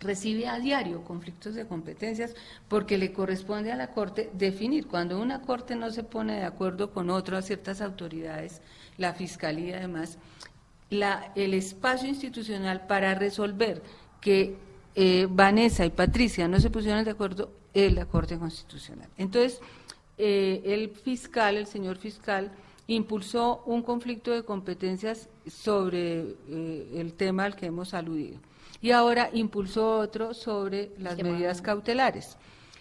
[0.00, 2.34] recibe a diario conflictos de competencias
[2.66, 4.88] porque le corresponde a la Corte definir.
[4.88, 8.60] Cuando una Corte no se pone de acuerdo con otras ciertas autoridades,
[8.98, 10.18] la Fiscalía además,
[10.90, 13.84] la, el espacio institucional para resolver
[14.20, 14.56] que
[14.96, 19.08] eh, Vanessa y Patricia no se pusieron de acuerdo es la Corte Constitucional.
[19.16, 19.60] Entonces,
[20.18, 22.52] eh, el fiscal, el señor fiscal,
[22.86, 28.38] impulsó un conflicto de competencias sobre eh, el tema al que hemos aludido.
[28.80, 32.36] Y ahora impulsó otro sobre las medidas cautelares.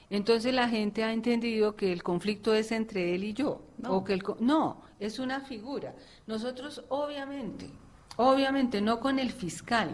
[0.09, 3.61] Entonces la gente ha entendido que el conflicto es entre él y yo.
[3.77, 3.93] No.
[3.93, 5.95] O que el, no, es una figura.
[6.27, 7.69] Nosotros obviamente,
[8.17, 9.89] obviamente no con el fiscal,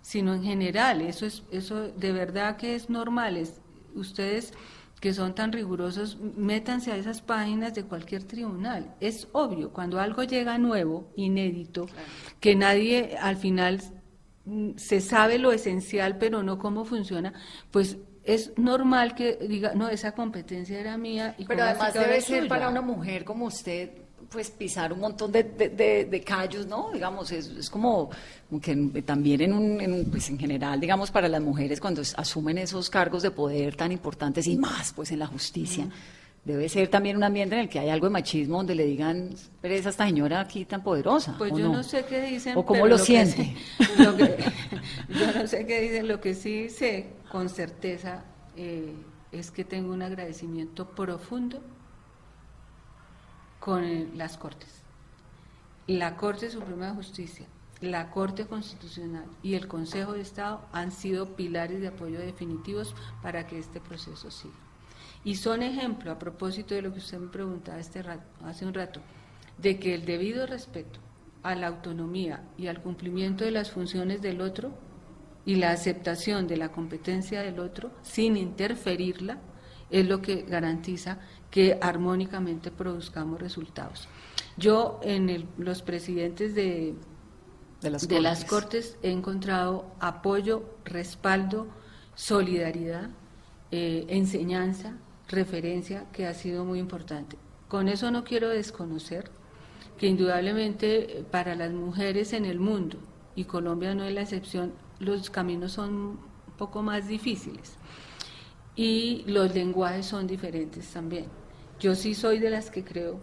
[0.00, 3.36] sino en general, eso es eso de verdad que es normal.
[3.36, 3.60] Es,
[3.94, 4.54] ustedes
[5.00, 8.94] que son tan rigurosos, métanse a esas páginas de cualquier tribunal.
[9.00, 11.86] Es obvio, cuando algo llega nuevo, inédito,
[12.40, 13.80] que nadie al final
[14.44, 17.32] mm, se sabe lo esencial, pero no cómo funciona,
[17.70, 21.34] pues es normal que diga, no, esa competencia era mía.
[21.38, 23.90] Y pero ¿cómo además debe ser para una mujer como usted,
[24.30, 26.90] pues pisar un montón de, de, de- de callos, ¿no?
[26.92, 28.10] Digamos, es, es como,
[28.48, 32.02] como que también en un, en un, pues en general, digamos, para las mujeres cuando
[32.16, 35.88] asumen esos cargos de poder tan importantes y más, pues en la justicia.
[36.44, 39.30] Debe ser también un ambiente en el que hay algo de machismo donde le digan,
[39.60, 41.34] pero es esta señora aquí tan poderosa.
[41.36, 41.82] Pues ¿o yo no?
[41.82, 42.56] sé qué dicen.
[42.56, 43.54] ¿O cómo lo siente?
[43.78, 44.36] sí- lo que-
[45.08, 48.24] yo no sé qué dicen, lo que sí sé con certeza
[48.56, 48.92] eh,
[49.32, 51.60] es que tengo un agradecimiento profundo
[53.58, 54.82] con las Cortes.
[55.86, 57.46] La Corte Suprema de Justicia,
[57.80, 63.46] la Corte Constitucional y el Consejo de Estado han sido pilares de apoyo definitivos para
[63.46, 64.54] que este proceso siga.
[65.24, 68.02] Y son ejemplo, a propósito de lo que usted me preguntaba este
[68.44, 69.00] hace un rato,
[69.58, 71.00] de que el debido respeto
[71.42, 74.72] a la autonomía y al cumplimiento de las funciones del otro
[75.44, 79.38] y la aceptación de la competencia del otro sin interferirla
[79.90, 81.18] es lo que garantiza
[81.50, 84.08] que armónicamente produzcamos resultados.
[84.56, 86.94] Yo en el- los presidentes de,
[87.80, 88.90] De las de las cortes.
[88.90, 91.68] Cortes he encontrado apoyo, respaldo,
[92.14, 93.10] solidaridad,
[93.70, 94.96] eh, enseñanza,
[95.28, 97.36] referencia, que ha sido muy importante.
[97.68, 99.30] Con eso no quiero desconocer
[99.98, 102.98] que indudablemente eh, para las mujeres en el mundo,
[103.36, 106.18] y Colombia no es la excepción, los caminos son un
[106.56, 107.74] poco más difíciles
[108.78, 111.26] y los lenguajes son diferentes también.
[111.80, 113.18] Yo sí soy de las que creo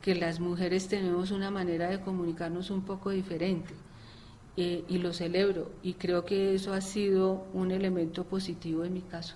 [0.00, 3.74] que las mujeres tenemos una manera de comunicarnos un poco diferente
[4.56, 9.02] eh, y lo celebro y creo que eso ha sido un elemento positivo en mi
[9.02, 9.34] caso.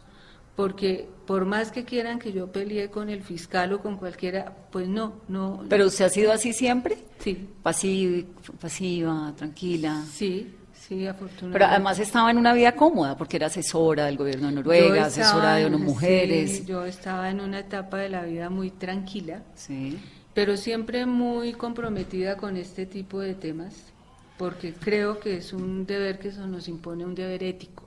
[0.55, 4.87] Porque por más que quieran que yo pelee con el fiscal o con cualquiera, pues
[4.89, 5.64] no, no.
[5.68, 6.99] ¿Pero usted ha sido así siempre?
[7.18, 8.22] sí, Pasiva,
[8.61, 10.05] pasiva tranquila.
[10.09, 10.55] sí,
[10.89, 11.53] sí, afortunadamente.
[11.59, 15.07] Pero además estaba en una vida cómoda porque era asesora del gobierno de Noruega, estaba
[15.07, 16.66] asesora de en- unas sí, mujeres.
[16.66, 19.43] yo estaba en una etapa de la vida muy tranquila.
[19.55, 19.99] Sí.
[20.35, 23.93] pero siempre muy comprometida con este tipo de temas,
[24.37, 27.85] porque creo que es un deber que eso nos impone, un deber ético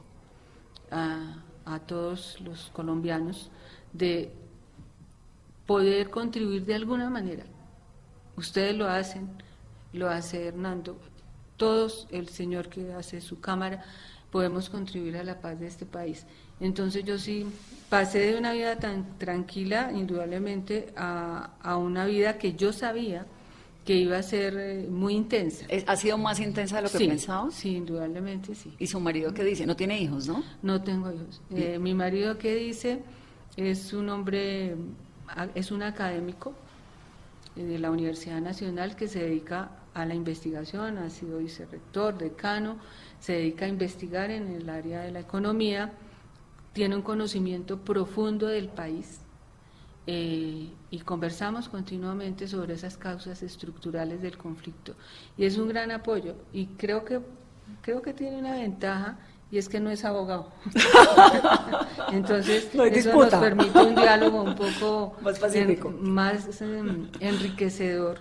[0.89, 3.51] a, a todos los colombianos
[3.91, 4.31] de
[5.65, 7.43] poder contribuir de alguna manera.
[8.37, 9.27] Ustedes lo hacen,
[9.91, 10.97] lo hace Hernando,
[11.57, 13.83] todos, el señor que hace su cámara,
[14.31, 16.25] podemos contribuir a la paz de este país.
[16.59, 17.45] Entonces yo sí
[17.89, 23.25] pasé de una vida tan tranquila, indudablemente, a, a una vida que yo sabía
[23.87, 25.65] que iba a ser eh, muy intensa.
[25.87, 27.49] ¿Ha sido más intensa de lo que sí, pensaba?
[27.51, 28.73] Sí, indudablemente sí.
[28.77, 29.65] ¿Y su marido qué dice?
[29.65, 30.43] No tiene hijos, ¿no?
[30.61, 31.41] No tengo hijos.
[31.55, 32.99] Eh, mi marido, ¿qué dice?
[33.55, 34.75] Es un hombre,
[35.55, 36.53] es un académico
[37.55, 42.77] eh, de la Universidad Nacional que se dedica a la investigación, ha sido vicerrector, decano,
[43.19, 45.91] se dedica a investigar en el área de la economía,
[46.73, 49.21] tiene un conocimiento profundo del país
[50.05, 54.93] eh, y conversamos continuamente sobre esas causas estructurales del conflicto.
[55.35, 57.19] Y es un gran apoyo y creo que,
[57.81, 59.17] creo que tiene una ventaja
[59.49, 60.51] y es que no es abogado.
[62.11, 65.79] Entonces, No eso nos permite un diálogo un poco Más en-
[66.13, 68.19] más em, enriquecedor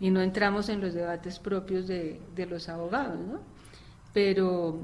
[0.00, 3.40] y no entramos en los debates propios de, de los abogados, ¿no?
[4.12, 4.80] Pero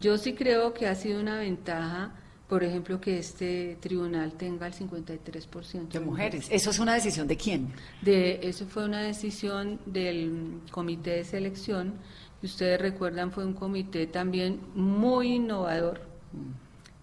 [0.00, 2.12] yo sí creo que ha sido una ventaja,
[2.48, 6.48] por ejemplo, que este tribunal tenga el 53% De mujeres.
[6.50, 7.72] ¿Eso es una decisión de quién?
[8.02, 11.94] de, eso fue una decisión del comité de selección,
[12.40, 16.02] que ustedes recuerdan fue un comité también muy innovador,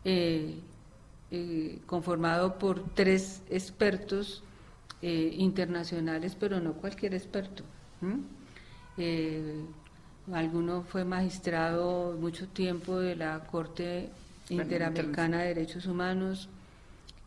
[0.04, 0.60] eh,
[1.32, 4.44] eh, conformado por tres expertos
[5.02, 7.64] eh, internacionales, pero no cualquier experto.
[8.98, 9.64] Eh,
[10.32, 14.10] alguno fue magistrado mucho tiempo de la Corte
[14.50, 16.50] Interamericana de Derechos Humanos,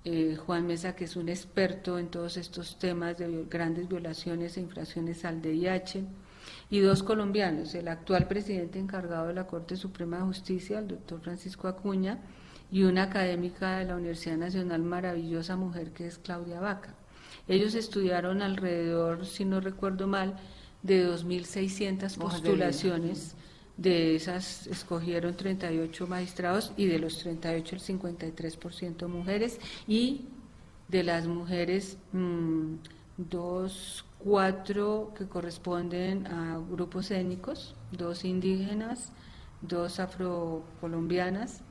[0.05, 4.61] eh, Juan Mesa, que es un experto en todos estos temas de grandes violaciones e
[4.61, 6.05] infracciones al DIH,
[6.71, 11.21] y dos colombianos, el actual presidente encargado de la Corte Suprema de Justicia, el doctor
[11.21, 12.19] Francisco Acuña,
[12.71, 16.95] y una académica de la Universidad Nacional, maravillosa mujer, que es Claudia Vaca.
[17.49, 20.37] Ellos estudiaron alrededor, si no recuerdo mal,
[20.83, 22.67] de 2.600 Hojas de vida.
[22.67, 23.35] postulaciones.
[23.77, 30.27] De esas escogieron 38 magistrados y de los 38 el 53% mujeres y
[30.89, 32.75] de las mujeres mm,
[33.17, 39.13] dos, cuatro que corresponden a grupos étnicos, dos indígenas,
[39.61, 41.63] dos afrocolombianas,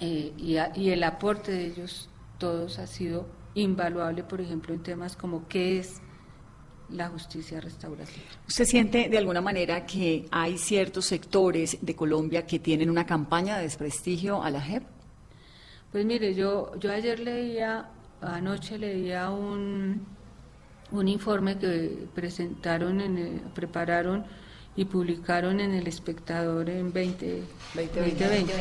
[0.00, 2.08] eh, y, a- y el aporte de ellos
[2.38, 6.00] todos ha sido invaluable, por ejemplo, en temas como qué es
[6.90, 8.24] la justicia restaurativa.
[8.48, 13.56] ¿Usted siente de alguna manera que hay ciertos sectores de Colombia que tienen una campaña
[13.56, 14.82] de desprestigio a la JEP?
[15.92, 17.86] Pues mire, yo, yo ayer leía,
[18.20, 20.04] anoche leía un,
[20.92, 24.24] un informe que presentaron, en el- prepararon
[24.76, 27.42] y publicaron en El Espectador en 20,
[27.74, 28.52] 2020.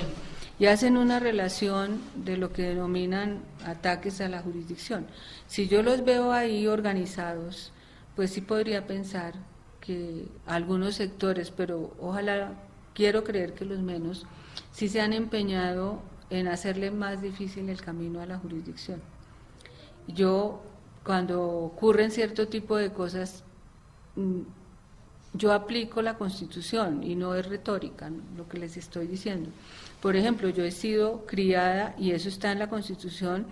[0.60, 5.08] Y hacen una relación de lo que denominan ataques a la jurisdicción.
[5.48, 7.72] Si yo los veo ahí organizados,
[8.16, 9.34] pues sí podría pensar
[9.80, 12.52] que algunos sectores, pero ojalá,
[12.94, 14.26] quiero creer que los menos,
[14.74, 19.02] sí se han empeñado en hacerle más difícil el camino a la jurisdicción.
[20.08, 20.62] Yo,
[21.06, 23.44] cuando ocurren cierto tipo de cosas,
[24.16, 24.42] mm,
[25.34, 29.50] yo aplico la Constitución y no es retórica lo que les estoy diciendo.
[30.02, 33.48] Por ejemplo, yo he sido criada, y eso está en la Constitución,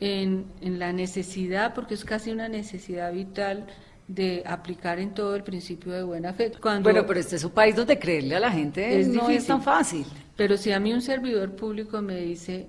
[0.00, 3.66] en, en la necesidad, porque es casi una necesidad vital,
[4.08, 6.50] de aplicar en todo el principio de buena fe.
[6.60, 9.46] Cuando, Bueno, pero este es un país donde creerle a la gente Es no es
[9.46, 10.06] tan fácil.
[10.34, 12.66] Pero si a mí un servidor público me dice,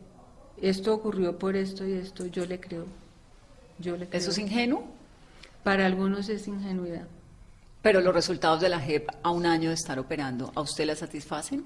[0.62, 2.86] esto ocurrió por esto y esto, yo le creo.
[3.80, 4.20] Yo le creo.
[4.20, 4.84] ¿Eso es ingenuo?
[5.64, 7.08] Para algunos es ingenuidad.
[7.82, 10.96] Pero los resultados de la JEP a un año de estar operando, ¿a usted la
[10.96, 11.64] satisfacen?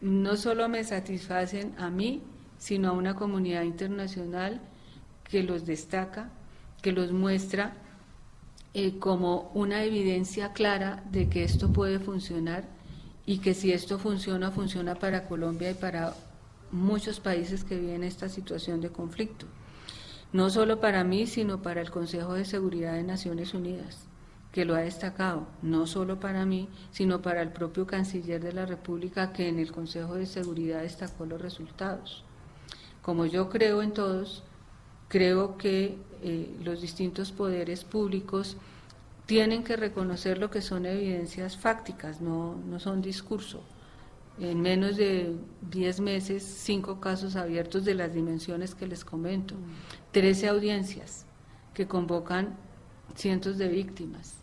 [0.00, 2.22] No solo me satisfacen a mí,
[2.58, 4.60] sino a una comunidad internacional
[5.24, 6.30] que los destaca,
[6.82, 7.74] que los muestra
[8.74, 12.64] eh, como una evidencia clara de que esto puede funcionar
[13.26, 16.14] y que si esto funciona, funciona para Colombia y para
[16.70, 19.46] muchos países que viven esta situación de conflicto.
[20.32, 24.07] No solo para mí, sino para el Consejo de Seguridad de Naciones Unidas,
[24.58, 28.66] que lo ha destacado, no solo para mí, sino para el propio canciller de la
[28.66, 32.24] República, que en el Consejo de Seguridad destacó los resultados.
[33.00, 34.42] Como yo creo en todos,
[35.06, 38.56] creo que eh, los distintos poderes públicos
[39.26, 43.62] tienen que reconocer lo que son evidencias fácticas, no, no son discurso.
[44.40, 45.36] En menos de
[45.70, 49.54] 10 meses, cinco casos abiertos de las dimensiones que les comento,
[50.10, 51.26] 13 audiencias
[51.74, 52.56] que convocan
[53.14, 54.37] cientos de víctimas,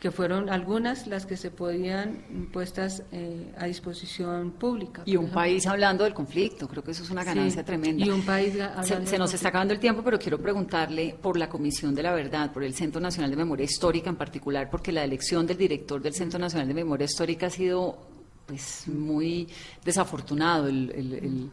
[0.00, 5.02] que fueron algunas las que se podían puestas eh, a disposición pública.
[5.04, 5.34] Y un ejemplo.
[5.42, 8.06] país hablando del conflicto, creo que eso es una ganancia Sí, tremenda.
[8.06, 11.50] y un país se, se nos está acabando el tiempo, pero quiero preguntarle por la
[11.50, 15.04] Comisión de la Verdad, por el Centro Nacional de Memoria Histórica en particular, porque la
[15.04, 17.98] elección del director del Centro Nacional de Memoria Histórica ha sido
[18.46, 19.46] pues muy
[19.84, 21.50] desafortunado el- el- el-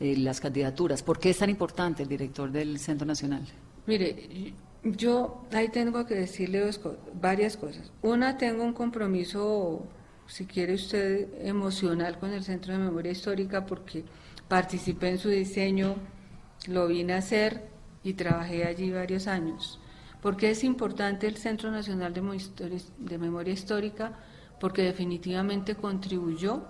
[0.00, 1.02] eh, las candidaturas.
[1.02, 3.42] ¿Por qué es tan importante el director del Centro Nacional?
[3.86, 6.80] Mire, yo ahí tengo que decirle dos
[7.20, 7.92] varias cosas.
[8.02, 9.86] Una, tengo un compromiso,
[10.26, 14.04] si quiere usted, emocional con el Centro de Memoria Histórica porque
[14.48, 15.96] participé en su diseño,
[16.66, 17.68] lo vine a hacer
[18.02, 19.78] y trabajé allí varios años.
[20.22, 24.18] ¿Por qué es importante el Centro Nacional de Memoria Histórica?
[24.58, 26.64] Porque definitivamente contribuyó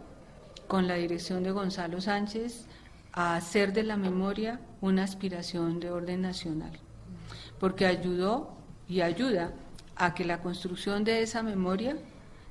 [0.69, 2.67] con la dirección de Gonzalo Sánchez
[3.13, 6.79] a hacer de la memoria una aspiración de orden nacional,
[7.61, 8.51] porque ayudó
[8.89, 9.53] y ayuda
[9.95, 11.97] a que la construcción de esa memoria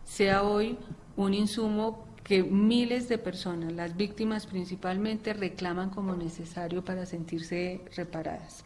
[0.05, 0.78] sea hoy
[1.18, 8.64] un insumo que miles de personas, las víctimas principalmente, reclaman como necesario para sentirse reparadas.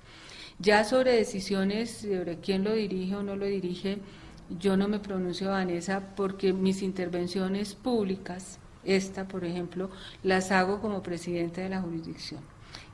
[0.60, 4.00] Ya sobre decisiones, sobre quién lo dirige o no lo dirige,
[4.60, 9.90] yo no me pronuncio, Vanessa, porque mis intervenciones públicas, esta, por ejemplo,
[10.24, 12.53] las hago como presidente de la jurisdicción.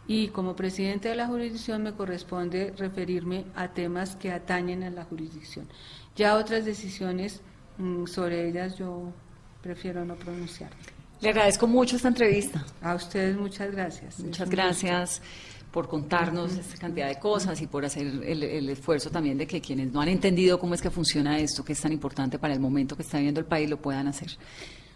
[0.09, 5.03] Y como presidente de la jurisdicción me corresponde referirme a temas que atañen a la
[5.03, 5.67] jurisdicción.
[6.15, 7.41] Ya otras decisiones
[7.77, 9.13] mm, sobre ellas yo
[9.61, 10.75] prefiero no pronunciarme.
[11.21, 12.65] Le agradezco mucho esta entrevista.
[12.81, 14.19] A ustedes muchas gracias.
[14.19, 15.21] Muchas gracias
[15.71, 19.61] por contarnos esta cantidad de cosas y por hacer el, el esfuerzo también de que
[19.61, 22.59] quienes no han entendido cómo es que funciona esto, que es tan importante para el
[22.59, 24.31] momento que está viviendo el país, lo puedan hacer.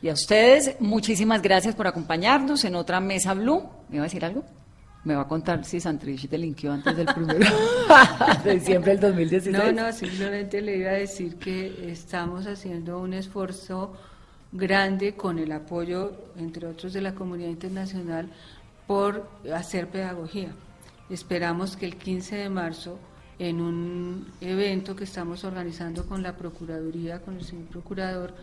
[0.01, 3.69] Y a ustedes, muchísimas gracias por acompañarnos en otra mesa Blue.
[3.89, 4.43] ¿Me va a decir algo?
[5.03, 7.39] Me va a contar si Santrich delinquió antes del primero
[8.43, 9.57] de diciembre del 2016.
[9.57, 13.93] No, no, simplemente le iba a decir que estamos haciendo un esfuerzo
[14.53, 18.29] grande con el apoyo, entre otros, de la comunidad internacional
[18.87, 20.53] por hacer pedagogía.
[21.09, 22.97] Esperamos que el 15 de marzo,
[23.39, 28.33] en un evento que estamos organizando con la Procuraduría, con el señor Procurador,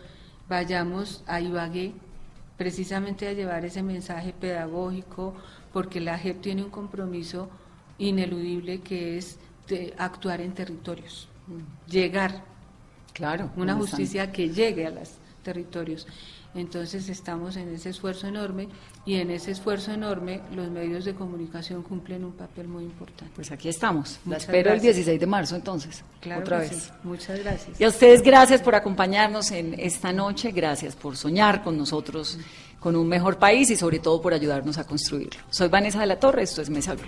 [0.47, 1.93] vayamos a Ibagué
[2.57, 5.33] precisamente a llevar ese mensaje pedagógico,
[5.73, 7.49] porque la JEP tiene un compromiso
[7.97, 11.27] ineludible que es de actuar en territorios,
[11.87, 12.43] llegar,
[13.13, 13.51] Claro.
[13.55, 16.07] una justicia que llegue a las territorios.
[16.53, 18.67] Entonces estamos en ese esfuerzo enorme
[19.05, 23.31] y en ese esfuerzo enorme los medios de comunicación cumplen un papel muy importante.
[23.33, 24.19] Pues aquí estamos.
[24.25, 24.95] La Muchas espero el gracias.
[24.95, 26.03] 16 de marzo entonces.
[26.19, 26.71] Claro otra vez.
[26.71, 26.91] sí.
[27.03, 27.79] Muchas gracias.
[27.79, 32.37] Y a ustedes gracias por acompañarnos en esta noche, gracias por soñar con nosotros
[32.81, 35.39] con un mejor país y sobre todo por ayudarnos a construirlo.
[35.51, 37.05] Soy Vanessa de la Torre, esto es Mesa Blue.